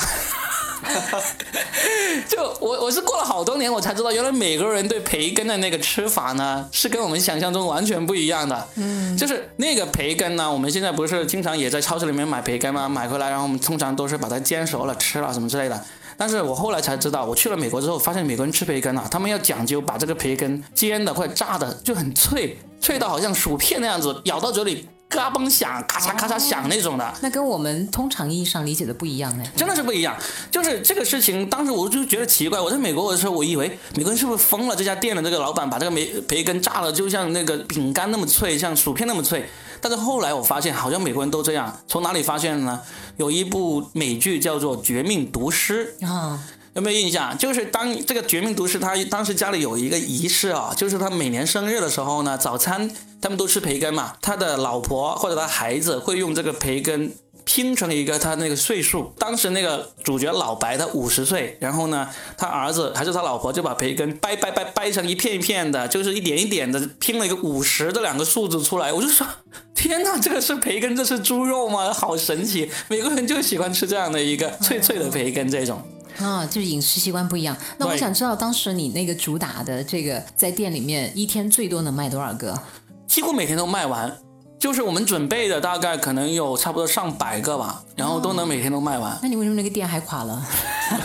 [2.29, 8.69] 就我我是过了好多年，我才知道原来美国人对培根的那个吃法呢，是跟我们想象中完全不一样的。
[8.77, 12.89] 嗯，就是那个培根呢，我们现在不是经常也在超市里面买培根吗？
[12.89, 15.83] 买回来，然后我们通常都是把它煎熟了吃了什么之类的。
[16.19, 27.15] 但是我后来才知道，我去了美国之后，发现美国人吃培根啊，他们要讲究把这个培根煎的或者炸的就很脆，脆到好像薯片那样子，咬到嘴里嘎嘣响，咔嚓咔嚓响那种的。
[27.21, 29.45] 那跟我们通常意义上理解的不一样呢。
[29.57, 30.17] 真的是不一样。
[30.51, 32.61] 就是这个事情，当时我就觉得奇怪。
[32.61, 34.75] 我在美国的时候，我以为美国人是不是疯了？
[34.75, 39.49] 这家店的这个老板把这个培培根炸了，就像那个饼干那么脆，像薯片那么脆。
[39.81, 41.81] 但是后来我发现，好像美国人都这样。
[41.87, 42.81] 从哪里发现的呢？
[43.19, 46.43] 有一部美剧叫做《绝命毒师》，啊，
[46.77, 47.37] 有没有印象？
[47.39, 57.15] 就是当这个《绝命毒师》，他当时家里有一个仪式啊，就是他每年生日的时候呢，早餐他们都吃培根嘛，他的老婆或者他孩子会用这个培根
[57.47, 59.11] 拼成一个他那个岁数。
[59.19, 68.93] 当时那个主角老白他五十岁，然后呢，他儿子还是他老婆就把培根掰掰掰掰成一片一片的，就是一点一点的拼了一个五十的两个数字出来。
[68.93, 69.27] 我就说，
[69.75, 71.91] 天哪，这个是培根，这是猪肉吗？
[71.91, 72.71] 好神奇！
[72.89, 75.83] 美国人就喜欢吃这样的一个脆脆的培根这种。
[76.19, 77.57] 啊，就是饮食习惯不一样。
[77.79, 82.59] 那我想知道，当时你那个主打的这个在店里面一天最多能卖多少个？
[83.07, 84.17] 几乎每天都卖完。
[84.59, 89.17] 就是我们准备的大概可能有差不多上百个吧，然后都能每天都卖完。
[89.23, 90.43] 那你为什么那个店还垮了？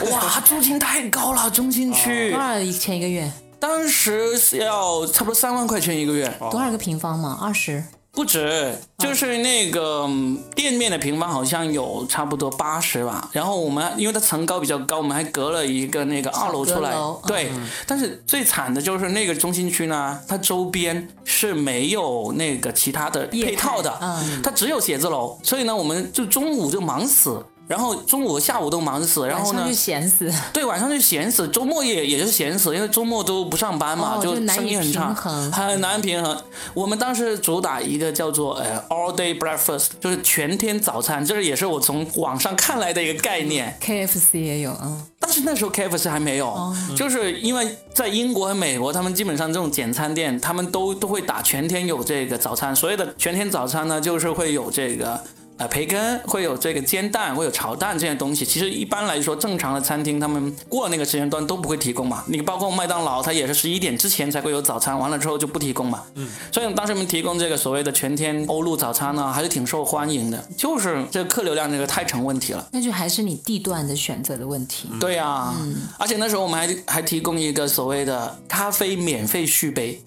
[0.10, 3.30] 哇， 租金太高了，中心区多少钱一个月？
[3.60, 7.38] 当时是要差不多三万块钱一个月，多少个平方嘛？
[7.42, 7.84] 二十。
[8.14, 13.30] 不止，就是那个嗯店面的平方好像有差不多八十吧。
[13.32, 16.94] 然后我们因为它层高比较高，我们还隔了一个那个二楼出来。
[17.26, 17.50] 对，
[17.88, 27.44] 但是最惨的就是那个中心区呢，它周边是没有那个其他的配套的，嗯它只有写字楼，所以呢，我们就中午就忙死。
[27.68, 30.30] 然后中午下午都忙死，然后呢就，闲死。
[30.52, 36.38] 对，晚上就闲死，周末也也是闲死，因为周末都不上班嘛，哦就生意很差，很难平衡。
[36.74, 43.78] 我们当时主打一个叫做呃 all day breakfast，就是全天早餐，这个也是我从网上看来的一个概念。
[43.82, 52.76] KFC 也有，嗯，但是那时候 KFC 还没有，就是因为在英国和美国，他们基本上这种简餐店，他们都都会打全天有这个早餐。
[52.76, 55.24] 所谓的全天早餐呢，就是会有这个。
[55.58, 58.44] 呃，培根会有这个煎蛋，会有炒蛋这些东西。
[58.44, 62.24] 其实一般来说，正常的餐厅他们过那个时间段都不会提供嘛。
[62.28, 66.02] 你包括麦当劳，它也是十一点之前才会有早餐，完了之后就不提供嘛。
[66.16, 70.44] 嗯，所以当时我们提供这个所谓的全天欧陆早餐呢，还是挺受欢迎的。
[70.58, 72.68] 就是这个客流量这个太成问题了。
[72.72, 74.90] 那就还是你地段的选择的问题。
[75.00, 75.54] 对呀、
[76.00, 80.02] 而且那时候我们还还提供一个所谓的咖啡免费续杯。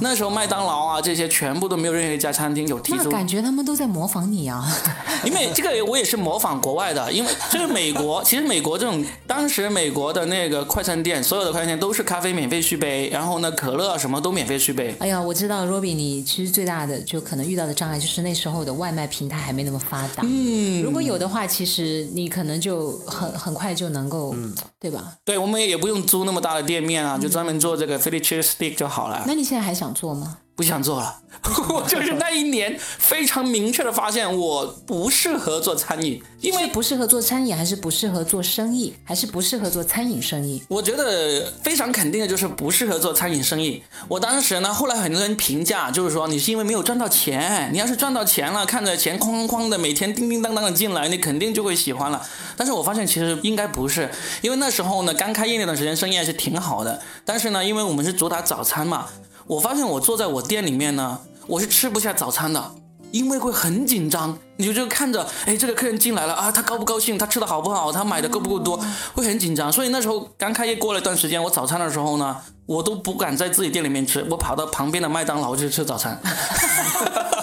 [0.00, 4.66] 那时候麦当劳啊这些全部都没有任何一家餐厅有提出，那感觉他们都在模仿你啊！
[5.24, 14.94] 因为这个我也是模仿国外的，因为这个美国 其实美国这种当时美国的那个快餐店，所有的快餐店都是咖啡免费续杯，然后呢可乐什么都免费续杯。
[15.00, 20.22] 哎呀，我知道，Robbie，你其实最大的就可能遇到的障碍就是那时候的外卖平台还没那么发达。
[20.22, 24.34] 嗯，如果有的话，其实你可能就很很快就能够，
[24.80, 25.14] 对吧？
[25.24, 29.24] 对，我们也不用租那么大的店面啊，就专门做这个 Philly cheese stick 就好了。
[29.26, 30.38] 那你现在还想做吗？
[30.54, 31.20] 不想做了。
[31.68, 40.60] 我 就是那一年非常明确的发现，我不适合做餐饮，因为不适合做餐饮，还是不适合做生意，还是不适合做餐饮生意？
[40.66, 43.80] 我觉得非常肯定的就是不适合做餐饮生意。
[44.08, 52.20] 我当时呢，后来很多人评价就是说，你是因为没有赚到钱，你要是赚到钱了，看着钱哐哐哐的每天叮叮当当的进来，你肯定就会喜欢了。
[52.56, 54.10] 但是我发现其实应该不是，
[54.42, 57.00] 因为那时候呢，刚开业那段时间生意还是挺好的。
[57.24, 59.06] 但是呢，因为我们是主打早餐嘛，
[59.48, 62.72] 我发现我坐在我店里面呢，我是吃不下早餐的。
[63.10, 67.16] 因为会很紧张，你就看着，哎，这个客人进来了啊，他高不高兴？
[67.16, 67.90] 他吃的好不好？
[67.90, 68.78] 他买的够不够多？
[69.14, 69.72] 会很紧张。
[69.72, 76.20] 所以那时候刚开业过了一段时间，我早餐的时候呢，我都不敢在自己店里面吃，我跑到旁边的麦当劳去吃早餐，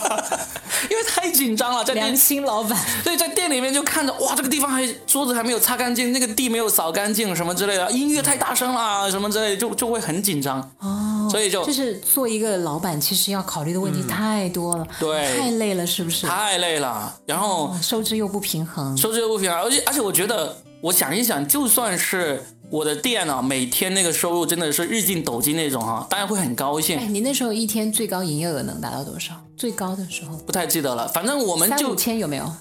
[1.26, 10.62] 太紧张了，在店良心老板，对，在店里面就看着哇，这个地方还桌子还没有擦干净，那个地没有扫干净，什么之类的，音乐太大声了，什么之类的，就就会很紧张。
[10.80, 15.36] 哦，所以就就是做一个老板，其实要考虑的问题太多了，嗯对。
[15.36, 16.28] 太累了，是不是？
[16.28, 27.14] 太累了，然后收支又不平衡，收支又不平衡，而且而且我觉得，我想一想，就算是我的店啊，每天那个收入真的是日进斗金那种哈、当然会很高哎，兴。
[27.14, 29.34] 你那时候一天最高营业额能达到多少？
[29.56, 32.52] 最高的时候不太记得了，反正我们就三五就千有没有？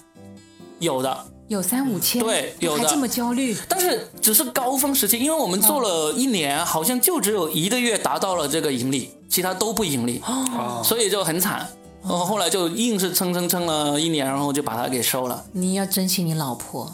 [0.79, 3.55] 有的，有三五千，对有的还这么焦虑？
[3.67, 11.67] 但是只是高峰时期，因为我们做了一年，好像就只有一个月达到了这个盈利，其他都不盈利，哦所以就很惨。
[12.01, 15.43] 然后后来就硬是撑撑撑了一年，然后就把它给收了。
[15.53, 16.93] 你要珍惜你老婆，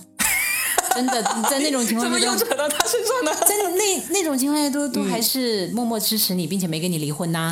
[0.93, 3.31] 真的，在那种情况下怎么，又扯到他身上呢？
[3.47, 7.51] 在那那种情况下都都还是默默支持你，并且没跟你离婚呐、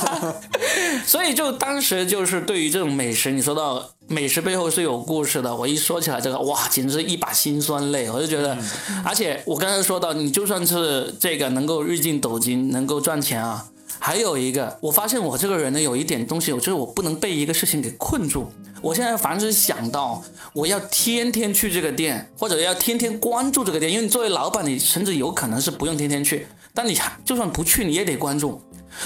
[1.06, 8.10] 所以就当时就是对于这种美食，你说到美食背后是有故事的，我一说起来这个，哇，简直是一把辛酸泪。
[8.10, 8.56] 我就觉得，
[9.04, 13.66] 而且我刚才说到，你就算是这个能够日进斗金，能够赚钱啊，
[13.98, 18.50] 还有一个，我发现我这个人呢，有一点东西，我就是我不能被一个事情给困住。
[18.82, 28.60] 我现在凡是想到我要天天去这个店，或者要天天关注这个店，因为你作为老板，你甚至有可能是不用天天去，但你就算不去，你也得关注。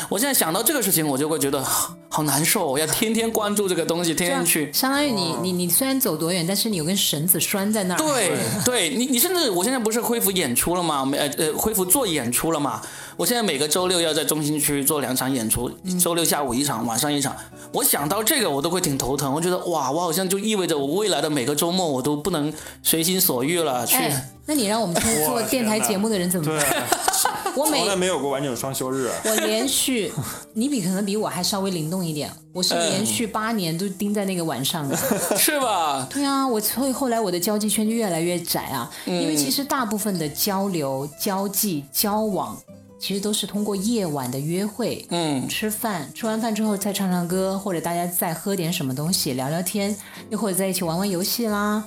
[0.08, 4.72] 我现在想到这个事情，我就会觉得好好难受，我要天天关注这个东西，天天去。
[4.72, 7.98] 相当于你你你虽然走多远，但是你有根绳子拴在那儿。
[7.98, 8.32] 对
[8.64, 11.04] 对，你你甚至我现在不是恢复演出了吗？
[11.04, 12.80] 没呃呃，恢复做演出了嘛？
[13.20, 15.70] 我现在每个周六要在中心区做两场演出，
[16.02, 17.36] 周六下午一场，晚上一场。
[17.70, 19.30] 我想到这个，我都会挺头疼。
[19.30, 22.50] 我觉得哇，我好像就意味着我未来的每个周末我都不能
[22.82, 23.84] 随心所欲了。
[23.84, 26.88] 去，哎，那你让我们 听做电台节目的人怎么办？，
[27.54, 29.10] 我从来没有过完整双休日。
[29.26, 30.10] 我连续，
[30.54, 34.96] 你比可能比我还稍微灵动一点，我是连续八年都盯在那个晚上的。
[35.36, 36.08] 是吧？
[36.10, 42.56] 对啊，我所以后来我的交际圈就越来越窄啊，因为其实大部分的交流、交际、交往，
[43.00, 49.96] 其实都是通过夜晚的约会，嗯，吃饭，吃完饭之后再唱唱歌，或者大家再喝点什么东西，聊聊天，
[50.28, 51.82] 又或者在一起玩玩游戏啦，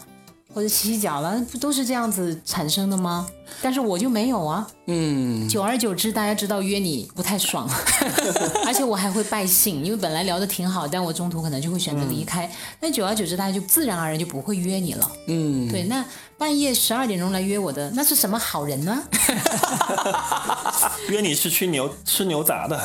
[0.51, 3.27] 或者洗洗脚啦，不都是这样子产生的吗？
[3.61, 7.69] 但是我就没有啊，嗯，久而久之，大家知道约你不太爽，
[8.65, 12.49] 而且我还会败兴，因为本来聊得挺好，但我中途可能就会选择离开。
[12.79, 15.11] 那、久而久之，大家就自然而然就不会约你了。
[15.27, 16.03] 嗯，对，那
[16.37, 19.03] 半夜十二点钟来约我的，那是什么好人呢？
[21.09, 22.79] 约你是去牛吃牛杂的，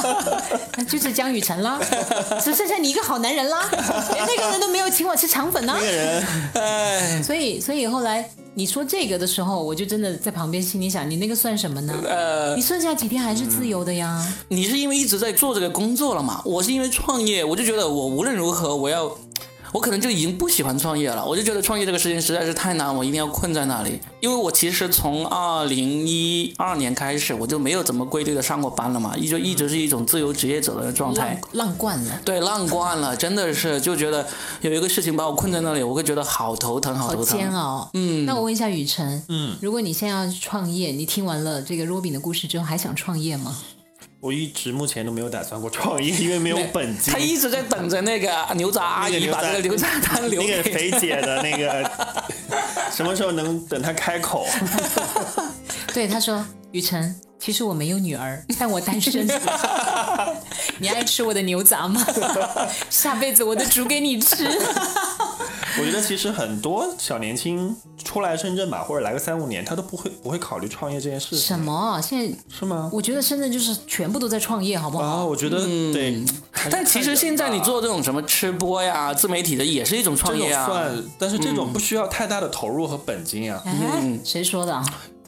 [0.76, 1.78] 那就是江雨晨啦，
[2.42, 3.68] 只剩下你一个好男人啦，
[4.12, 5.80] 连那个人都没有请我吃肠粉呢那。
[5.80, 11.92] 个人哎，所以，所以后来你说这个的时候，我就真的在旁边心里想，你那个算什么呢？
[12.06, 14.26] 呃你，剩下几天还是自由的呀。
[14.48, 16.40] 你是因为一直在做这个工作了嘛？
[16.42, 19.14] 我是因为创业，我就觉得我无论如何我要。
[19.76, 24.00] 我可能就已经不喜欢创业了，我就觉得创业这个事情实在是太难，我一定要困在那里。
[24.20, 31.66] 因为我其实从二零一二年开始，我就没有怎么规律的上过班了嘛，一就一直是一种自由职业者的状态浪。
[31.66, 34.26] 浪惯了，对，浪惯了，真的是就觉得
[34.62, 37.38] 有一个事情把我困在那里，我会觉得好头疼，好好头疼。
[37.38, 37.90] 煎熬。
[37.92, 43.54] 嗯，那我问一下雨辰，嗯，如果你现在要创业，你听完了这个 Robin 的故事之后，还想创业吗？
[44.20, 47.18] 我一直目前都没有打算过创业，因为没有本金他。
[47.18, 51.90] 一直在等着那个牛杂阿姨把这个牛杂汤留那个给肥姐的那个，
[52.90, 54.46] 什么时候能等他开口？
[55.92, 59.28] 对，他说，雨辰，其实我没有女儿， 但我单身。
[60.78, 62.04] 你爱吃我的牛杂吗？
[62.90, 64.46] 下辈子我都煮给你吃。
[65.78, 72.00] 我觉得其实很多小年轻出来深圳吧，或者来个三五年，他都不会不会考虑创业这件事情，什么？
[72.00, 72.90] 现在是吗？
[72.92, 75.04] 我觉得深圳就是全部都在创业，好不好？
[75.04, 75.58] 啊，我觉得
[75.92, 76.24] 对。
[76.70, 80.66] 但其实现在你做这种什么吃播呀、自媒体的，也是一种创这种业啊。
[80.66, 83.62] 算，但是这种不需要太大的投入和本金啊。
[83.66, 84.84] 嗯，谁说的啊？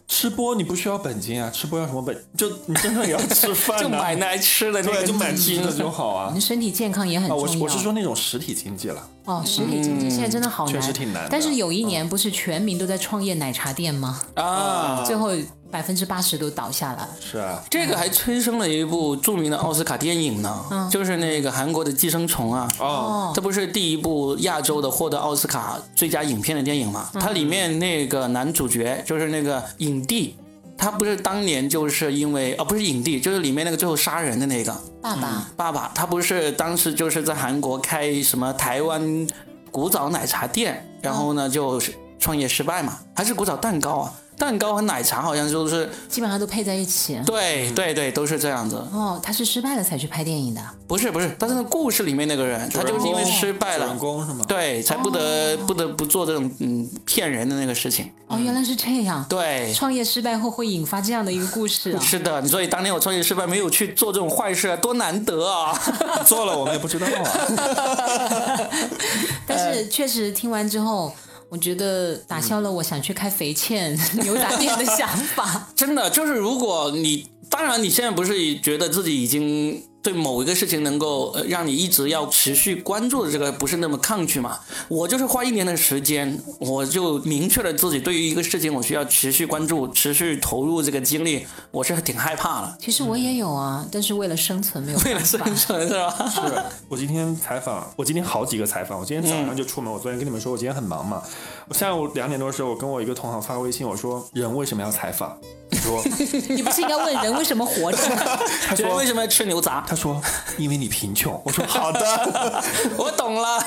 [0.09, 2.25] 吃播你不需要本金啊，吃播要什么本？
[2.35, 6.41] 就你真的也要吃饭 就，买来吃的对，就买吃金的就好啊你。
[6.41, 7.43] 身体健康也很啊，重要。
[7.43, 9.07] 我是我是说那种实体经济了。
[9.27, 14.19] 哦，实体经济现在真的好难，确实挺难但是有一年不是全民都在创业奶茶店吗？
[14.35, 15.05] 啊。
[15.05, 15.29] 最后
[15.71, 17.09] 百分之八十都倒下来了。
[17.21, 22.69] 是啊，这个还催生了一部著名的奥斯卡电影呢，就是那个韩国的《寄生虫》啊。
[22.79, 27.11] 哦，这不是第一部亚洲的获得奥斯卡最佳影片的电影嘛？
[27.15, 30.37] 它里面那个男主角就是那个影帝，
[30.77, 39.27] 他不是当年就是因为啊，不是影帝，就是里面那个最后杀人的那个爸爸，爸爸，他不是当时就是在韩国开什么台湾
[39.71, 44.15] 古早奶茶店，然后呢就是创业失败嘛，还是古早蛋糕啊？
[44.39, 47.21] 蛋糕和奶茶好像就是基本上都配在一起。
[47.27, 48.77] 对对对，都是这样子。
[48.93, 50.61] 哦，他是失败了才去拍电影的。
[50.87, 54.45] 不是不是，他是那故事里面那个人，他就是因为失败了，公是吗？
[54.47, 58.11] 对，才不得不得不做这种嗯骗人的那个事情。
[58.29, 59.25] 哦，原来是这样。
[59.29, 62.01] 对，创业失败后会引发这样的一个故事啊！
[62.01, 65.73] 是的，所以当年我创业失败，没有去做这种坏事，多难得啊！
[66.25, 68.69] 做了我们也不知道啊。
[69.47, 71.13] 但是确实听完之后，
[71.51, 75.69] 我觉得打消了我想去开肥欠 牛杂店的想法。
[75.75, 84.59] 真的，就是如果你，当然你现在不是觉得自己已经对某一个事情能够呃让你一直要持续关注的这个不是那么抗拒嘛？
[84.89, 92.77] 我就是花一年的时间，我就明确了自己对于一个事情我需要持续关注、持续投入这个精力，我是挺害怕了。
[92.81, 95.21] 其实我也有啊，但是为了生存没有 为了。
[95.23, 96.11] 生存是吧？
[96.31, 96.41] 是
[96.89, 101.23] 我今天采访，我今天好几个采访，我今天早上就出门，我昨天跟你们说我今天很忙嘛，
[101.58, 105.37] 我下午两点多的时候，我跟我一个同行发微信，我说人为什么要采访？
[105.71, 106.03] 他说
[106.49, 107.99] 你不是应该问人为什么活着？
[108.67, 109.85] 他说人为什么要吃牛杂？
[109.87, 110.21] 他说
[110.57, 111.41] 因为你贫穷。
[111.45, 112.01] 我说好的，
[112.97, 113.63] 我懂了。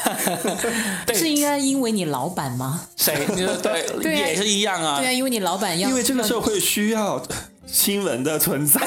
[1.14, 2.82] 是应该因为你老板吗？
[2.96, 3.26] 谁？
[3.36, 5.08] 你说对，对啊也是一样啊对。
[5.08, 7.22] 啊，因为你老板要因为这个社会需要
[7.68, 8.80] 新闻的存在。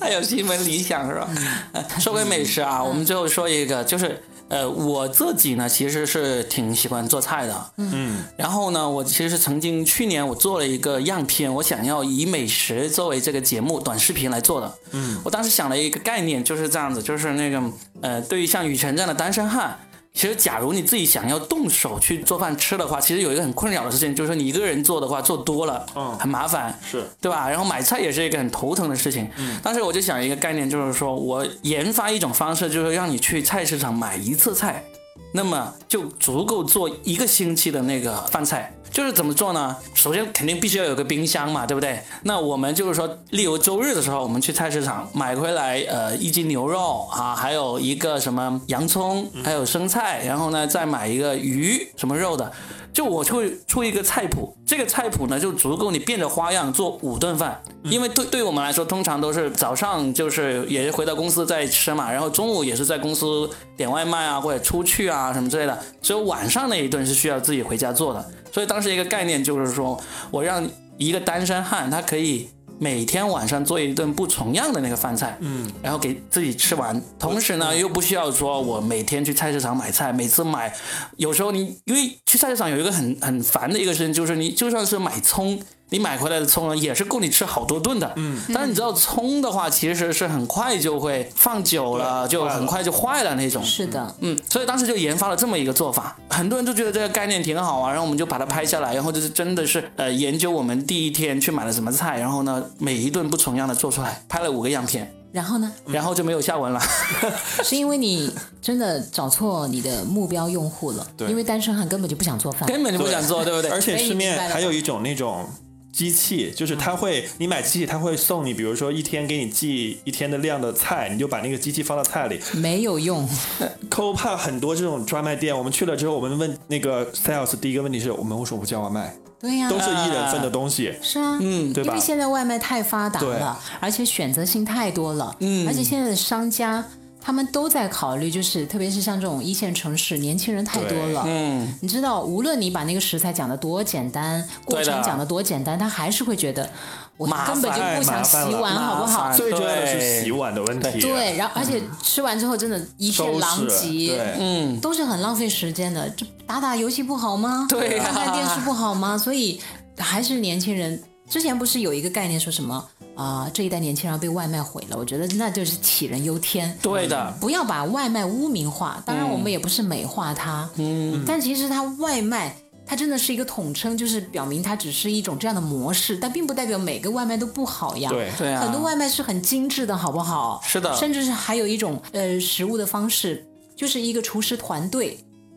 [0.00, 1.28] 还有新闻理想是吧？
[1.72, 17.62] 呃说回美食啊，我们最后说一个，就是呃，我自己呢其实是挺喜欢做菜的，嗯，然后呢，我其实曾经去年我做了一个样片，我想要以美食作为这个节目短视频来做的，嗯，我当时想了一个概念就是这样子，就是那个
[18.00, 19.78] 呃，对于像雨辰这样的单身汉。
[20.14, 27.48] 其实，假如你自己想要动手去做饭吃的话，其实有一个很困扰的事情，就是说你一个人做的话，做多了，嗯很麻烦，是对吧？
[27.48, 29.28] 然后买菜也是一个很头疼的事情。
[29.36, 34.84] 嗯，当时我就想一个概念，就是说我研发一种方式，就是让你去菜市场买一次菜，
[35.32, 38.74] 那么就足够做一个星期的那个饭菜。
[38.92, 39.74] 就是怎么做呢？
[39.94, 42.00] 首先肯定必须要有个冰箱嘛，对不对？
[42.24, 52.52] 那我们就是说，例如周日的时候，我们去菜市场买回来，呃，一斤牛肉啊，还有一个什么洋葱，还有生菜，然后呢，再买一个鱼什么肉的。
[52.92, 68.22] 就我会出一个菜谱，这个菜谱呢就足够你变着花样做五顿饭，因为对对我们来说，通常都是早上就是也是回到公司再吃嘛，然后中午也是在公司点外卖啊或者出去啊什么之类的，只有晚上那一顿是需要自己回家做的。
[68.52, 70.00] 所以当时一个概念就是说
[70.30, 72.48] 我让一个单身汉他可以。
[72.78, 80.74] 每天晚上做一顿不重样的那个饭菜，嗯，然后给自己吃完，同时呢又不需要说我每天去菜市场买菜，每次买，
[81.16, 85.60] 有时候你因为去菜市场有一个很很烦的一个事情，就是你就算是买葱。
[85.92, 88.10] 你买回来的葱呢，也是够你吃好多顿的。
[88.16, 93.62] 嗯，但是你知道葱的话，其实是很快就会放久了，就很快就坏了那种。
[93.62, 105.70] 是的，嗯，所以当时就研发了这么一个做法，很多人就觉得这个概念挺好啊，然后我们就把它拍下来，然后就是真的是呃研究我们第一天去买了什么菜，然后呢每一顿不重样的做出来，拍了五个样片，然后呢？
[105.86, 106.80] 然后就没有下文了。
[107.62, 112.66] 是因为你真的找错你的目标用户了，对因为单身汉根本就不想做饭。
[112.68, 113.70] 根本就不想做，对不对？
[113.70, 115.46] 而且市面还有一种那种
[115.92, 122.40] 机器，就是它会，你买机器，它会送你，比如说一天给你寄一天的量的菜，你就把那个机器放到菜里。
[122.54, 123.28] 没有用，
[123.90, 129.14] Copa 很多这种专卖店，我们去了之后，我们问那个 sales 第一个问题是我们为什么不叫外卖？
[129.38, 130.94] 对呀、都是一人份的东西。
[131.02, 136.84] 是啊，嗯对吧因为现在外卖太发达了，而且选择性太多了，嗯，而且现在的商家
[137.22, 146.68] 他们都在考虑，就是特别是像这种一线城市，年轻人太多了，嗯，你知道，无论你把那个食材讲的多简单，过程讲的多简单，他还是会觉得
[147.16, 151.00] 我根本就不想洗碗，好不好最重要的是洗碗的问题。
[151.00, 156.10] 对，然后而且吃完之后真的一片狼藉，嗯，都是很浪费时间的。
[156.10, 157.66] 这打打游戏不好吗？
[157.68, 159.16] 对呀看看电视不好吗？
[159.16, 159.60] 所以
[159.96, 161.00] 还是年轻人。
[161.28, 164.96] 之前不是有一个概念说什么啊、这一代年轻人被外卖毁了？
[164.96, 166.76] 我觉得那就是杞人忧天。
[166.82, 172.56] 对的，不要把外卖污名化，当然我们也不是美化它，嗯，但其实它外卖。
[172.84, 178.10] 它真的是一个统称，就是表明它只是一种这样的模式，但并不代表每个外卖都不好呀。
[178.10, 180.60] 对对啊，很多外卖是很精致的，好不好？
[180.66, 183.46] 是的甚至是还有一种呃食物的方式，
[183.76, 185.16] 就是一个厨师团队，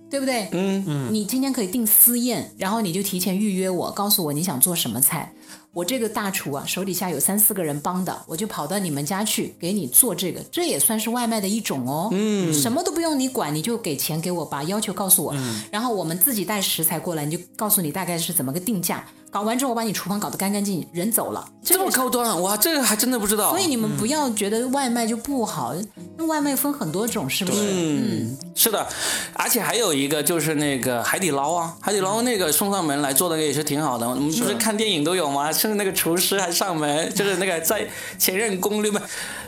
[0.10, 0.48] 对不对？
[0.52, 1.14] 嗯嗯。
[1.14, 5.34] 你今天可以订私宴，然后你就提前预约我，告诉我你想做什么菜。
[5.76, 12.08] 我这个大厨啊，手底下有三四个人帮的，我就跑到你们家去给你做这个，这也算是外卖的一种哦。
[12.14, 15.36] 嗯，什么都不用你管，你就给钱给我，把要求告诉我，
[15.70, 19.06] 然后我们自己带食材过来，你就告诉你大概是怎么个定价。
[19.36, 22.36] 搞完之后，我把你厨房搞得干干净净，人走了，这么高端啊！
[22.38, 23.50] 哇，这个还真的不知道。
[23.50, 25.76] 所以你们不要觉得外卖就不好，
[26.16, 27.60] 那外卖分很多种，是不是？
[27.62, 28.88] 嗯，是的，
[29.34, 34.08] 而且还有一个就是那个海底捞啊，海底捞那个送上门来做的也是挺好的。
[34.08, 35.52] 我们不是看电影都有吗？
[35.52, 37.82] 甚至那个厨师还上门，就是那个在
[38.18, 39.02] 《前任攻略》嘛，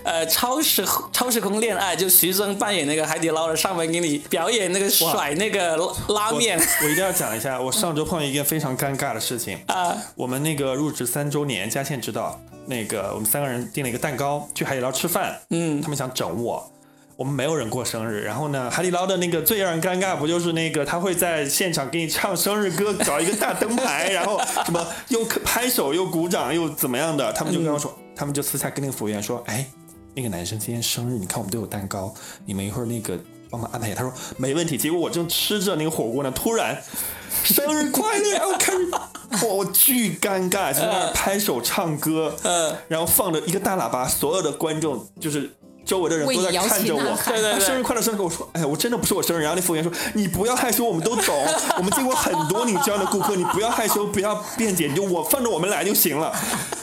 [0.07, 5.75] 呃，超时超时空恋爱，就徐峥扮演那个海底捞的上门给你表演那个甩那个
[6.07, 9.59] 拉面我一定要讲一下，我上周碰到一件非常尴尬的事情。
[9.67, 15.37] 啊，我们那个入职三周年，嘉倩知道，那个我们三个人订了一个蛋糕，去海底捞吃饭。
[15.49, 16.71] 嗯他们想整我。
[17.17, 27.33] 我们没有人过生日，然后呢，海底捞的那个最让人尴尬，不就是那个他会在现场给你唱生日歌，搞一个大灯牌， 然后什么又拍手又鼓掌又怎么样的？
[27.33, 29.65] 他们就跟我说，他们就私下跟那个服务员说，哎，
[30.17, 32.11] 那个男生今天生日，你看我们都有蛋糕，
[32.43, 33.15] 你们一会儿那个
[33.51, 33.97] 帮忙安排一下。
[33.97, 34.75] 他说没问题。
[34.75, 36.81] 结果我正吃着那个火锅呢，突然
[37.43, 39.09] 生日快乐，然后开始，哇，
[39.47, 45.51] 我巨尴尬，就在那儿拍手唱歌，嗯，然后放着一个大喇叭，所有的观众就是。
[45.87, 47.53] 周围的人都在看着我，对对对。
[47.53, 49.41] 他生日快乐，生日快乐我说，哎呀，我真的不是我生日。
[49.41, 51.45] 然后那服务员说，你不要害羞，我们都懂，
[51.77, 56.31] 我们见过很多你这样的顾客，你不要害羞，不要辩解，你就我放着我们来就行了，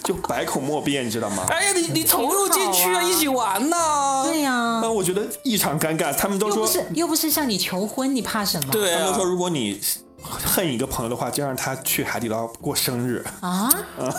[0.03, 1.45] 就百口莫辩，你知道吗？
[1.51, 8.73] 哎呀，你你投入进去啊，一起玩呐、对呀、那我觉得异常尴尬，他们都说又不，是又不是向你求婚，你怕什么？
[8.73, 9.01] 对啊。
[9.01, 9.79] 他们都，说，如果你
[10.25, 13.25] 恨一个朋友的话，就让他去海底捞过生日。
[13.41, 13.73] 啊，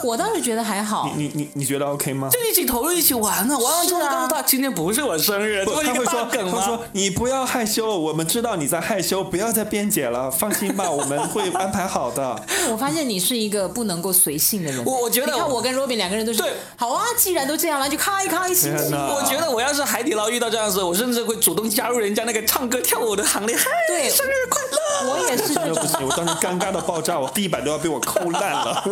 [0.03, 1.11] 我倒是觉得还好。
[1.15, 2.29] 你你你觉得 OK 吗？
[2.29, 3.57] 就一起投入一起玩呢。
[3.57, 6.85] 完了之后告诉他，今天不是我生日，这不不是一个他会说，大梗吗他说？
[6.93, 12.39] 你不要害羞，我们知道你在害羞，不要再辩解了，放心吧，我们会安排好的。
[12.71, 14.83] 我发现你是一个不能够随性的人。
[14.85, 18.91] 我我觉得你看我跟 Robin 两个人都是对，好啊，既然都这样了，就开开心心。
[18.93, 23.55] 我觉得我要是海底捞遇到这样子，我甚至会主动加入人家那个唱歌跳舞的行列。
[23.55, 24.64] 嗨，对生日快乐！
[25.09, 25.85] 我也是不。
[25.85, 28.83] 行，我当时尴尬的爆炸，我地板都要被我抠烂了。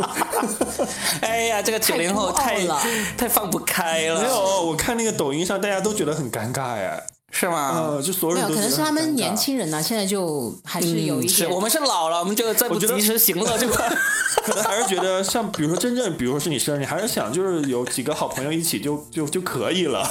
[1.22, 7.02] 哎呀，这个九零后太太太放不开了没，有，我看那个抖音上大家都觉得很尴尬哎，
[7.32, 7.72] 是吗？
[7.76, 11.30] 呃，就所有没有，人都可能是他们年轻人呐、现在就还是有一点。
[11.30, 13.68] 是我们是老了，我们就再不及时行乐就。
[14.44, 20.02] 可能还是觉得像，比如说真正，比如说是你生日，你还是想就是有几个好朋友一起就就就可以了。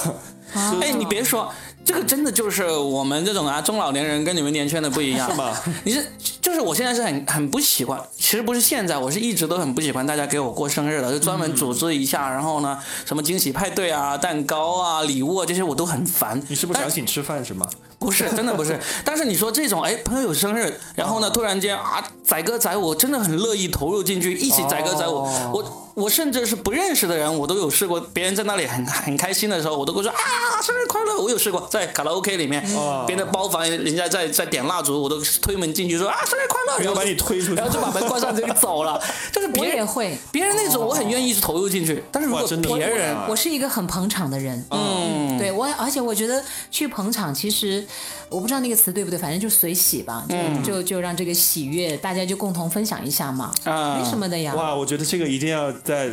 [0.53, 1.51] 啊哎，你别说，
[1.85, 5.53] 这个真的就是我们这种啊中老年人跟你们年轻人的不一样，是吗？
[5.83, 6.05] 你是
[6.41, 16.41] 就是我现在是很很不喜欢，其实不是现在，我是一直都很不喜欢大家给我过生日的，就专门组织一下，然后呢，什么惊喜派对啊、蛋糕啊、礼物啊这些我都很烦。
[16.47, 17.67] 你是不是想请吃饭是吗？
[17.99, 18.79] 不是，真的不是。
[19.03, 25.15] 但是你说这种，哎，朋友有生日，然后呢，突然间啊，载歌载舞，真的很乐意投入进去，一起载歌载舞。
[25.15, 30.17] 哦我我甚至是不认识的人，我都有试过，别人在那里很很开心的时候，我都会说啊，
[30.61, 31.21] 生日快乐！
[31.21, 36.79] 我有试过，在卡拉 OK 里面，哦别人的包房，人家在在点蜡烛，我都推门进去说啊，生日快乐！
[36.83, 38.99] 然后把你推出去然后就把门关上就走了。
[39.31, 44.65] 就是别人也会，别人那种，我很愿意投入进去，但是如果别人啊我是一个很捧场的人。
[44.71, 47.85] 嗯，对我，而且我觉得去捧场，其实
[48.29, 54.53] 我不知道那个词对不对，反正就随喜吧，就、嗯就就让这个喜悦大家就共同分享一下嘛，啊没什么的呀。
[54.55, 56.09] 哇，我觉得这个一定要在。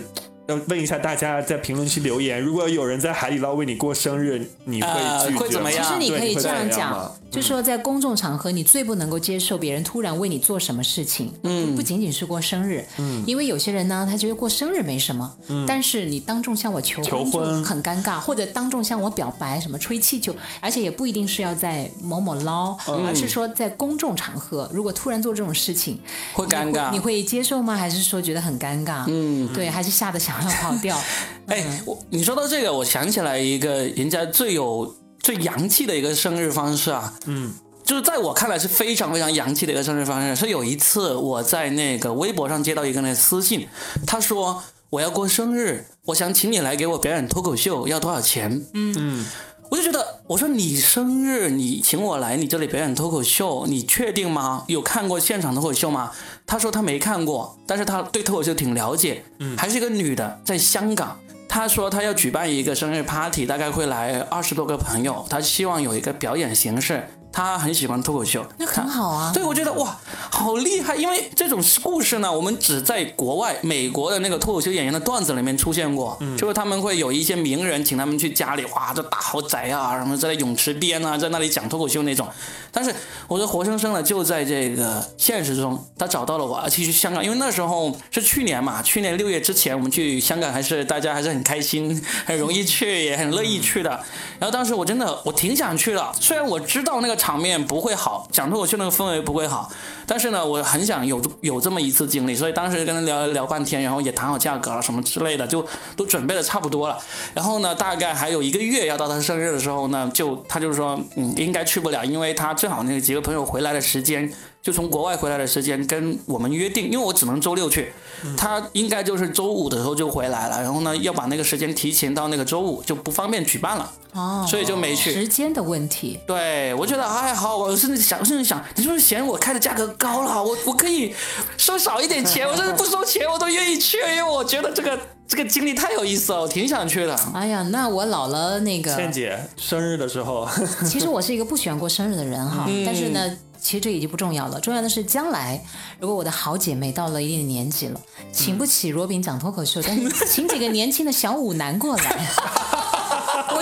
[0.48, 5.40] 要问一下大家在评论区留言，如果有人在海底捞为你过生日，你会呃拒绝吗？
[5.40, 26.00] 会怎么样其实你可以这样讲吗，就说在公众场合，你最不能够接受别人突然为你做什么事情，嗯，不仅仅是过生日，嗯，因为有些人呢，他觉得过生日没什么，嗯，但是你当众向我求婚求婚很尴尬，或者当众向我表白，什么吹气球，而且也不一定是要在某某捞，而是说在公众场合，如果突然做这种事情，
[26.32, 27.76] 会尴尬你会你会接受吗？
[27.76, 29.04] 还是说觉得很尴尬？
[29.06, 31.00] 嗯，对，还是吓得想要跑掉？
[31.46, 37.52] 哎，我你说到这个，我想起来一个人家最有最洋气的一个生日方式啊，嗯，
[37.84, 40.34] 就是在我看来是非常非常洋气的一个生日方式。
[40.34, 43.68] 是有一次我在那个微博上接到一个人的私信，
[44.06, 48.64] 他说我要过生日，我想请你来给我表演脱口秀，要多少钱？
[48.74, 49.26] 嗯。
[49.70, 54.64] 我就觉得，我说你生日，你请我来你这里表演脱口秀，你确定吗？
[54.66, 56.10] 有看过现场脱口秀吗？
[56.44, 59.22] 他说他没看过，但是他对脱口秀挺了解。
[59.38, 61.16] 嗯，还是一个女的，在香港。
[61.50, 67.02] 他说他要举办一个生日 party，大概会来二十多个朋友，他希望有一个表演形式。
[67.32, 69.30] 她很喜欢脱口秀，那很好啊。
[69.32, 69.96] 对，我觉得哇，
[70.30, 70.96] 好厉害！
[70.96, 82.26] 因为这种故事呢，我们只在国外美国的那个脱口秀演员的段子里面出现过，就是他们会有一些名人请他们去家里，哇，这大豪宅啊，什么在泳池边啊，在那里讲脱口秀那种。
[82.72, 82.94] 但是
[83.28, 93.90] 我说活生生的就在这个现实中，他找到了我，而且去香港，因为那时候是去年嘛，去年六月之前我们去香港还是大家还是很开心， 很容易去，也很乐意去的。
[94.38, 99.70] 然后当时我真的我挺想去的，虽然我知道那个场面不会好，讲脱口秀那个氛围不会好，
[100.06, 105.62] 但是呢，我很想有有这么一次经历，所以当时跟他聊聊半天，然后也谈好价格了什么之类的，就
[105.94, 106.98] 都准备的差不多了。
[107.34, 114.32] 然后呢，大概还有一个月要到他生日的时候呢，就他就说，嗯，应该去不了，因为他最好那几个朋友回来的时间。
[114.62, 117.92] 就从国外回来的时间跟我们约定，因为我只能周六去，
[118.36, 125.14] 他应该就是周五的时候就回来了，然后呢要把那个时间提前到那个周五，就不方便举办了，哦，所以就没去。
[125.14, 126.20] 时间的问题。
[126.26, 130.44] 对，我觉得还好，我甚至想，甚至想，你是不是嫌我开的价格高了？
[130.44, 131.14] 我我可以
[131.56, 137.18] 收少一点钱，我甚至不收钱，我都愿意去，因为我觉得这个这个经历太有意思了，我挺想去的。
[137.32, 140.46] 哎呀，那我老了那个，倩姐生日的时候，
[140.86, 143.38] 其实我是一个不喜欢过生日的人哈，但是呢。
[143.60, 145.62] 其实这已经不重要了，重要的是将来，
[145.98, 148.00] 如果我的好姐妹到了一定的年纪了，
[148.32, 152.26] 请不起罗宾讲脱口秀，但是请几个年轻的小舞男过来，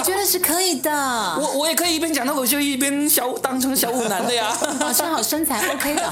[0.09, 0.90] 觉得是可以的。
[0.90, 4.56] 我我也可以一边讲脱口秀一边小当成小舞男的呀。
[4.80, 6.11] 保持好身材，OK 的。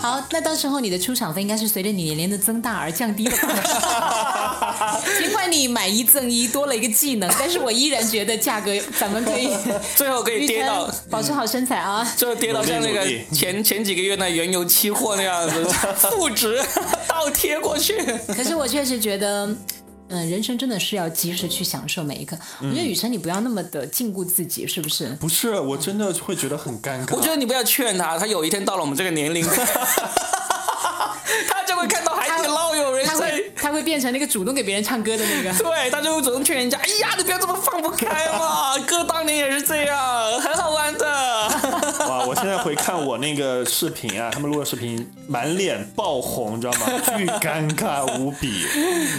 [0.00, 5.00] 好，那到时候你的出场费应该是随着你年龄的增大而降低的吧？
[5.18, 9.50] 尽管你买一赠一多了一个技能，但是我依然觉得价格咱们可以
[9.94, 12.06] 最后可以跌到，保持好身材啊。
[12.16, 15.64] 最后跌到像那个前前几个月那原油期货那样子，
[16.10, 16.62] 负值
[17.06, 17.96] 倒贴过去。
[18.28, 19.48] 可是我确实觉得，
[20.10, 22.36] 嗯，人生真的是要及时去享受每一刻。
[22.60, 25.06] 我觉得雨辰，你不要那么的禁锢自己，是不是？
[25.20, 27.14] 不是，我真的会觉得很尴尬。
[27.16, 29.46] 我觉得你不要劝他，他有一天到了我们这个年龄，
[31.48, 35.52] 他就会看到海底捞有人在他会，他会变成那个主动给别人唱歌的那个。
[35.62, 39.96] 对，他就会主动劝人家，哎呀，你不要这么放不开嘛，哥当年也是这样。
[42.20, 42.26] 哇！
[42.26, 46.86] 我现在回看我那个视频啊，他们录的视频，满脸爆红，你知道吗？
[47.16, 48.64] 巨尴尬无比。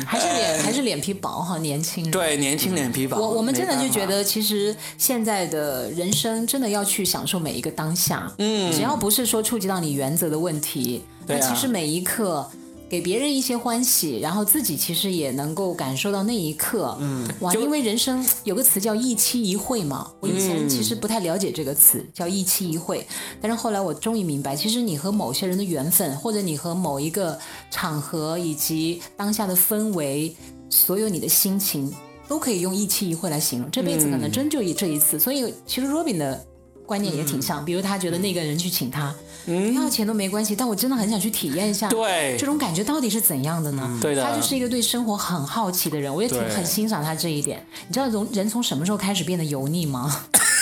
[0.06, 2.12] 还是脸还是脸皮薄哈，年轻人。
[2.12, 3.18] 对，年轻脸皮薄。
[3.18, 8.32] 我我们真的就觉得，其实现在的人生真的要去享受每一个当下。
[8.38, 12.50] 嗯，只要不是说触及到你原则的问题，那对啊其实每一刻。
[12.92, 16.98] 给别人一些欢喜，然后自己其实也能够感受到那一刻。
[17.00, 23.08] 嗯，哇，就因为人生有个词叫一期一会嘛，我以前其实不太了解这个词，叫一期一会。
[23.40, 27.40] 但是后来我终于明白，其实你和某些人的缘分，或者你和某一个
[27.72, 30.36] 场合以及当下的氛围，
[30.70, 31.90] 所有你的心情，
[32.28, 33.72] 都可以用一期一会来形容。
[33.72, 35.18] 这辈子可能真就一这一次。
[35.18, 36.46] 所以其实 Robin 的
[36.86, 39.16] 观念也挺像，比如他觉得那个人去请他，
[39.46, 44.00] 不要钱都没关系，但我真的很想去体验一下，对这种感觉到底是怎样的呢？
[44.02, 47.66] 对的他就是一个对生活很好奇的人，我也挺很欣赏他这一点。
[47.88, 50.24] 你知道人人从什么时候开始变得油腻吗？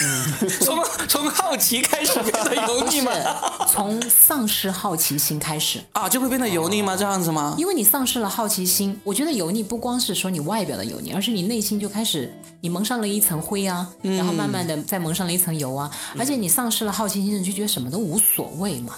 [0.62, 3.12] 从从好奇开始变得油腻吗？
[3.70, 5.78] 从丧失好奇心开始。
[5.92, 6.96] 啊，就会变得油腻吗？
[6.96, 7.54] 这样子吗？
[7.58, 18.94] 因为你丧失了好奇心，我觉得油腻不光是说你外表的油腻，而是你内心就开始你蒙上了一层灰啊，然后慢慢的再蒙上了一层油啊，而且你丧失了好奇心，你就觉得什么都无所谓嘛。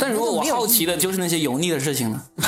[0.00, 2.20] 但如果我好奇的就是那些油腻的事情呢？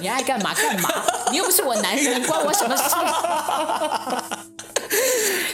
[0.00, 0.88] 你爱干嘛干嘛，
[1.32, 2.82] 你又不是我男人，关我什么事？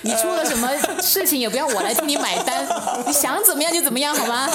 [0.03, 0.69] 你出了什么
[1.01, 2.67] 事情也不要我来替你买单，
[3.07, 4.47] 你想怎么样就怎么样，好吗？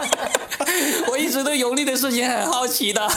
[1.10, 3.08] 我一直对油腻的事情很好奇的。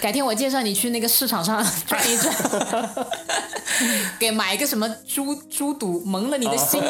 [0.00, 2.34] 改天我介绍你去那个市场上 转一转，
[4.18, 6.82] 给买一个什么猪猪肚蒙了你的心，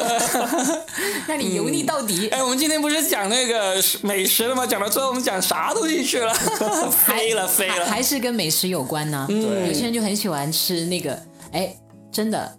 [1.26, 2.28] 让你油腻到底。
[2.28, 4.66] 哎，我们今天不是讲那个美食了吗？
[4.66, 6.32] 讲到最后我们讲啥东西去了？
[6.90, 7.86] 飞 了飞了。
[7.86, 9.26] 还还是跟美食有关呢。
[9.28, 11.18] 有些人就很喜欢吃那个，
[11.52, 11.74] 哎，
[12.12, 12.56] 真的。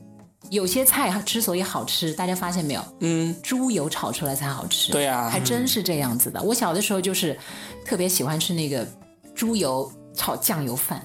[0.50, 2.84] 有些菜之所以好吃，大家发现没有？
[3.02, 4.92] 嗯，猪油炒出来才好吃。
[4.92, 6.42] 对啊还真是这样子的。
[6.42, 7.38] 我小的时候就是
[7.86, 8.88] 特别喜欢吃那个
[9.36, 11.02] 猪油炒酱油饭，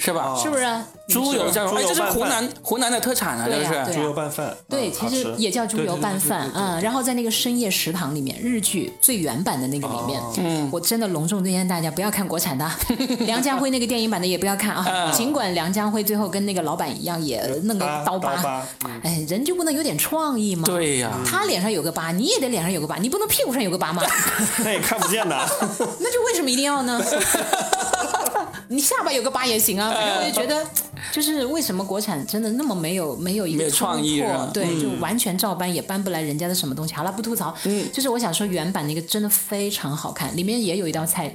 [0.00, 0.36] 是吧？
[0.42, 0.66] 是不是？
[1.08, 3.94] 猪油酱油，哎，这是湖南湖南的特产啊，这是。
[3.94, 12.70] 猪油拌饭，对，嗯其实也叫猪油拌饭，嗯，然后在那个深夜食堂里面，日剧最原版的那个里面，哦嗯，我真的隆重推荐大家不要看国产的，
[13.24, 18.66] 梁家辉那个电影版的也不要看啊，嗯尽管梁家辉最后跟那个老板一样也弄个刀疤，刀疤
[19.02, 20.64] 哎，人就不能有点创意吗？。
[20.66, 24.02] 对呀、他脸上有个疤，你也得脸上有个疤，你不能屁股上有个疤吗？
[24.62, 25.34] 那也看不见的。
[26.00, 27.02] 那就为什么一定要呢？
[28.68, 30.66] 你下巴有个疤也行啊，反正我就觉得，
[31.12, 36.94] 就是为什么国产真的那么没有没有一个创意对，就完全照搬也搬不来人家的什么东西。
[36.94, 41.34] 好了，不吐槽，嗯，就是我想说原版那个真的非常好看，里面也有一道菜。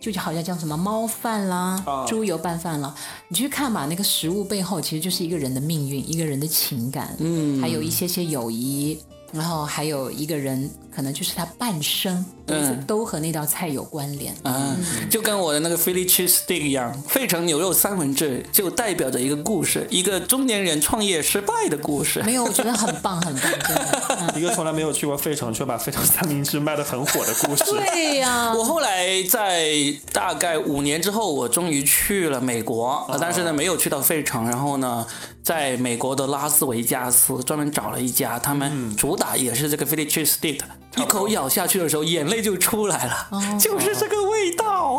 [0.00, 2.04] 就好像叫什么猫饭啦、啊。
[2.06, 2.94] 猪油拌饭啦，
[3.28, 9.00] 你去看吧，那个食物背后其实就是一个人的命运，一个人的情感，嗯，还有一些些友谊，
[9.32, 14.34] 然后还有一个人可能就是他半生，嗯都和那道菜有关联。
[14.44, 14.76] 嗯，
[15.10, 22.22] 就跟我的那个 Philly cheese steak 一样，费城牛肉三文治就代表着一个故事，一个中年人创业失败的故事。
[22.22, 24.16] 没有，我觉得很棒，很棒，真的。
[24.20, 27.64] 嗯一个从来没有去过费城，却把费城三明治卖得很火的故事。
[27.64, 29.72] 对呀、我后来在
[30.12, 35.06] 大概五年之后，我终于去了美国，呃但是呢没有去到费城，然后呢，
[35.42, 40.58] 在美国的拉斯维加斯专门找了一家，他们主打也是这个 Philly cheese stick，
[40.96, 43.28] 一口咬下去的时候眼泪就出来了，
[43.58, 44.98] 就是这个味道。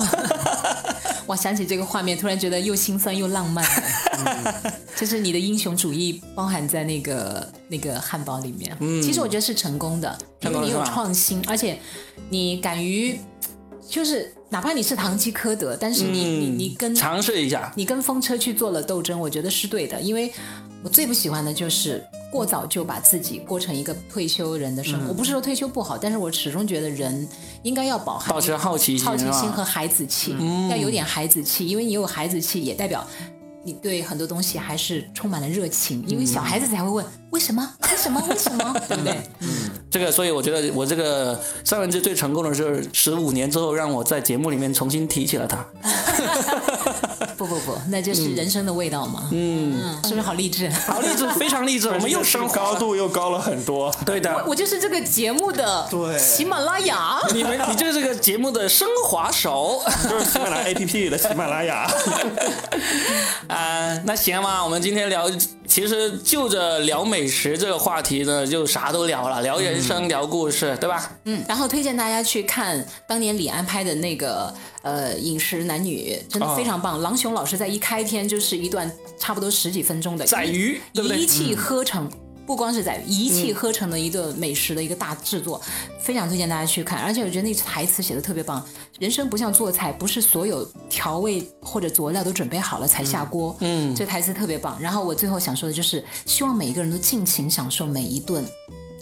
[1.28, 3.66] 我想起这个画面，突然觉得又心酸又浪漫。
[4.26, 4.74] 嗯。
[4.96, 8.78] 就是你的英雄主义包含在那个那个汉堡里面。
[9.02, 11.78] 其实我觉得是成功的，因为你有创新，而且
[12.30, 13.20] 你敢于，
[13.90, 20.32] 就是哪怕你是堂吉诃德，但是你、你你跟尝试一下，你跟风车去做了斗争，我觉得是对的，因为
[20.84, 25.08] 我最不喜欢的就是过早就把自己过成一个退休人的生活。
[25.08, 27.28] 我不是说退休不好，但是我始终觉得人
[27.64, 30.36] 应该要保保持好奇心好奇心和孩子气，
[30.70, 33.06] 要有点孩子气，因为你有孩子气，也代表。
[33.68, 37.04] 你对很多东西还是充满了热情，因为小孩子才会问
[37.36, 37.70] 为什么？
[37.92, 38.24] 为什么？
[38.30, 38.74] 为什么？
[38.88, 39.12] 对不对？
[39.42, 39.48] 嗯
[39.92, 45.66] 这个，所以我觉得我这个三文治最成功的是十五年之后让我在节目里面重新提起了它。
[47.38, 49.28] 不不不，那就是人生的味道嘛。
[49.32, 50.70] 嗯，是不是好励志？
[50.70, 52.48] 好励志，非常励志， 我们又升。
[52.48, 53.94] 高度又高了很多。
[54.06, 57.20] 对的，我就是这个节目的对喜马拉雅。
[57.34, 59.82] 你们，你就是这个节目的升华手。
[60.10, 61.90] 就是喜马拉雅 APP 的喜马拉雅。
[63.48, 65.30] 啊、那行吧，我们今天聊，
[65.68, 71.12] 其实就着聊美食这个话题呢，就啥都聊了，聊人生，聊故事，对吧？
[71.26, 77.02] 嗯，然后推荐大家去看当年李安拍的那个呃《饮食男女》，真的非常棒。
[77.02, 81.18] 郎雄老师在一开篇就是一段差不多十几分钟的宰鱼，对对？
[81.18, 82.10] 一气呵成。
[82.46, 85.62] 不光是在一气呵成的一个美食的一个大制作，
[86.00, 87.00] 非常推荐大家去看。
[87.00, 88.64] 而且我觉得那台词写的特别棒。
[89.00, 93.56] 人生不像做菜，不是所有调味或者佐料都准备好了才下锅。
[93.60, 94.78] 嗯，这台词特别棒。
[94.80, 98.46] 然后我最后想说的就是，希望每一个人都尽情享受每一顿，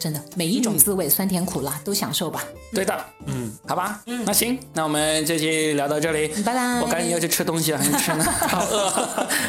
[0.00, 2.42] 真的每一种滋味，酸甜苦辣都享受吧。
[2.72, 8.90] 对的，嗯，好吧，嗯那行，那我们这期聊到这里，拜拜我赶紧要去吃东西了，还没吃呢， 好饿，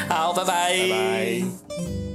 [0.09, 2.14] 好，拜拜，拜拜。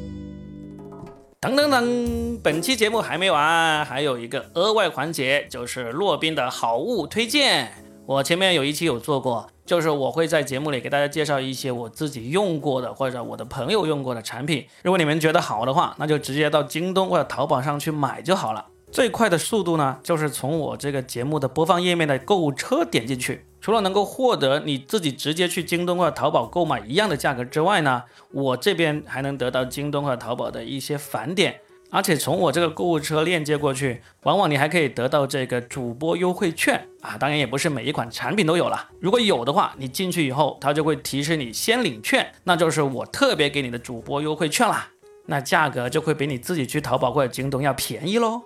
[1.43, 7.73] 等等等，本期节目还没完，还有一个额外环节，就是洛宾的好物推荐。
[8.05, 14.67] 我前面有一期有做过，就是我会在节目里给大家介绍一些我自己用过的或者我的朋友用过的产品。
[14.83, 18.67] 如果你们觉得好的话，那就直接到京东或者淘宝上去买就好了。
[18.93, 23.47] 最快的速度呢，就是从我这个节目的播放页面的购物车点进去。
[23.61, 37.19] 除了能够获得你自己直接去京东或者淘宝购买一样的价格之外呢，我这边还能得到京东和淘宝的一些返点，而且从我这个购物车链接过去，往往你还可以得到这个主播优惠券啊。
[37.19, 44.89] 当然也不是每一款产品都有了，如果有的话，你进去以后它就会提示你先领券，那就是我特别给你的主播优惠券啦。
[45.27, 48.43] 那价格就会比你自己去淘宝或者京东要便宜喽。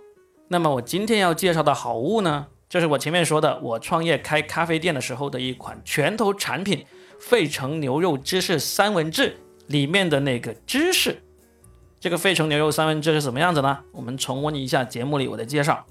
[0.48, 6.84] 那么我今天要介绍的好物呢，就是我前面说的，我创业开咖啡店的时候的一款拳头产品——
[7.20, 9.36] 费城牛肉芝士三文治
[9.68, 11.22] 里面的那个芝士。
[12.00, 13.78] 这个费城牛肉三文治是什么样子呢？
[13.92, 15.86] 我们重温一下节目里我的介绍。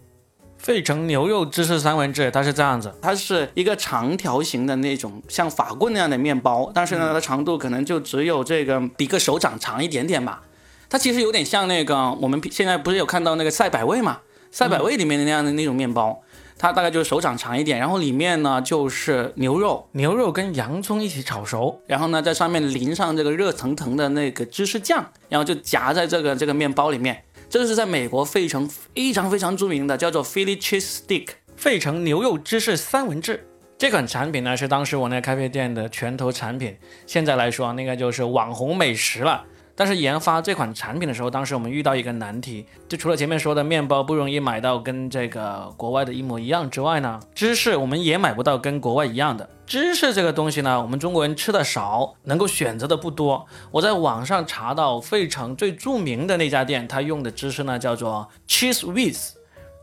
[0.57, 10.41] 费城牛肉芝士三文治，它是这样子，它是一个长条形的那种像法棍那样的面包，但是呢，它的长度可能就只有这个比个手掌长一点点吧。
[10.89, 14.19] 它其实有点像那个我们现在不是有看到那个赛百味嘛？
[14.51, 16.21] 赛百味里面的那样的那种面包，
[16.57, 27.23] 它大概就是手掌长一点，然后里面呢就是牛肉，牛肉跟洋葱一起炒熟，然后呢在上面淋上这个热腾腾的那个芝士酱，然后就夹在这个这个面包里面。
[27.49, 31.27] 这是在美国费城非常非常著名的，叫做 Philly Cheese Stick。
[31.55, 33.47] 费城牛肉芝士三文治。
[33.77, 36.75] 这款产品呢是当时我那咖啡店的拳头产品，
[37.05, 39.43] 现在来说那个就是网红美食了。
[39.75, 49.49] 但是研发这款产品的时候，当时我们遇到一个难题，就除了前面说的面包不容易买到跟这个国外的一模一样之外呢，芝士我们也买不到跟国外一样的。
[49.65, 53.45] 芝士这个东西呢，我们中国人吃的少，能够选择的不多。
[53.71, 59.31] 我在网上查到费城最著名的那家店，它用的芝士呢叫做 Cheese Whiz。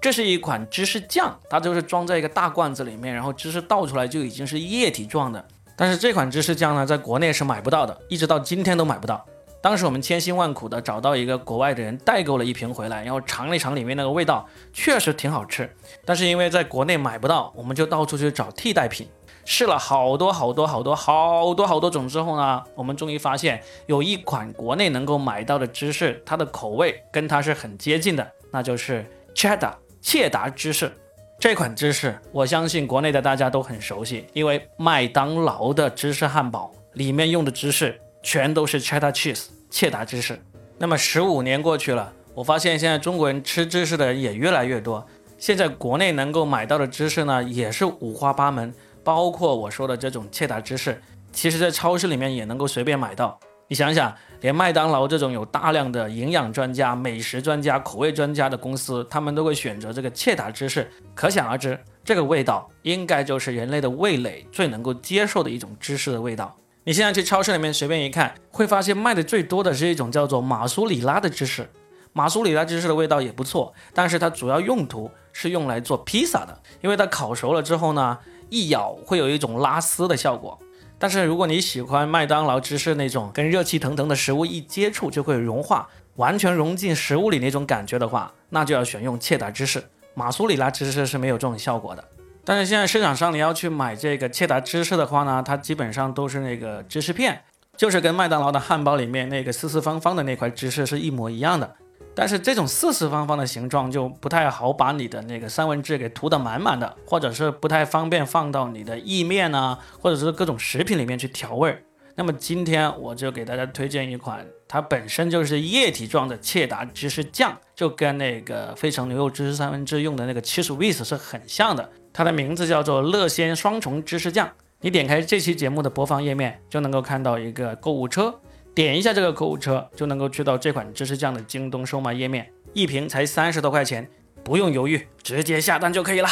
[0.01, 5.45] 这是一款芝士酱，它就是装在一个大罐子里面，然后芝士倒出来就已经是液体状的。
[5.77, 9.27] 但是这款芝士酱呢，在国内是买不到的，一直到今天都买不到。
[9.63, 15.71] 当时我们千辛万苦的找到一个国外的人代购了一瓶回来，然后尝了一尝里面那个味道，确实挺好吃。
[16.05, 19.07] 但是因为在国内买不到，我们就到处去找替代品，
[19.45, 29.05] 试了好多好多好多好多好多种之后呢，我们终于发现有一款国内能够买到的芝士，它的口味跟它是很接近的，那就是
[29.35, 30.91] cheddar 切达芝士。
[31.39, 40.41] 这款芝士，我相信国内的大家都很熟悉，因为麦当劳的芝士汉堡里面用的芝士全都是 cheddar cheese 切达芝士。
[40.79, 45.07] 那么十五年过去了，我发现现在中国人吃芝士的人也越来越多。
[45.39, 51.01] 现在国内能够买到的芝士呢，也是五花八门，包括我说的这种切达芝士，
[51.33, 53.39] 其实在超市里面也能够随便买到。
[53.69, 66.55] 你想想，连麦当劳这种有大量的营养专家、美食专家、口味专家的公司，他们都会选择这个切达芝士，可想而知，这个味道应该就是人类的味蕾最能够接受的一种芝士的味道。
[66.85, 71.69] 你现在去超市里面随便一看，会发现卖的最多的是一种叫做马苏里拉的芝士。
[72.15, 78.19] 马苏里拉芝士的味道也不错，但是它主要用途是用来做披萨的，因为它烤熟了之后呢，
[78.49, 80.59] 一咬会有一种拉丝的效果。
[80.99, 89.85] 但是如果你喜欢麦当劳芝士那种跟热气腾腾的食物一接触就会融化，完全融进食物里那种感觉的话，那就要选用切达芝士。
[90.15, 92.05] 马苏里拉芝士是没有这种效果的。
[92.45, 97.43] 但是现在市场上你要去买这个切达芝士的话呢，它基本上都是那个芝士片，
[97.77, 101.77] 就是跟麦当劳的汉堡里面那个四四方方的那块芝士是一模一样的。
[102.13, 111.83] 但是这种四四方方的形状就不太好把你的那个三文治给涂得满满的，或者是不太方便放到你的意面啊，或者是各种食品里面去调味儿。
[112.17, 121.89] 那么今天我就给大家推荐一款，它本身就是液体状的切达芝士酱，就跟那个费城牛肉芝士三文治用的那个 cheese whiz 是很像的。
[122.13, 124.51] 它的名字叫做乐鲜双重芝士酱。
[124.81, 128.35] 你点开这期节目的播放页面，就能够看到一个购物车，
[128.75, 134.09] 点一下这个购物车，就能够去到这款芝士酱的京东售卖页面，一瓶才三十多块钱，
[134.43, 136.29] 不用犹豫，直接下单就可以了。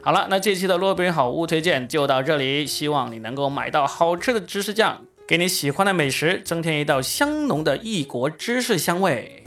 [0.00, 9.42] 好了，那这期的洛宾好物推荐就到这里，希望你能够买到好吃的芝士酱，给你喜欢的美食增添一道香浓的异国芝士香味。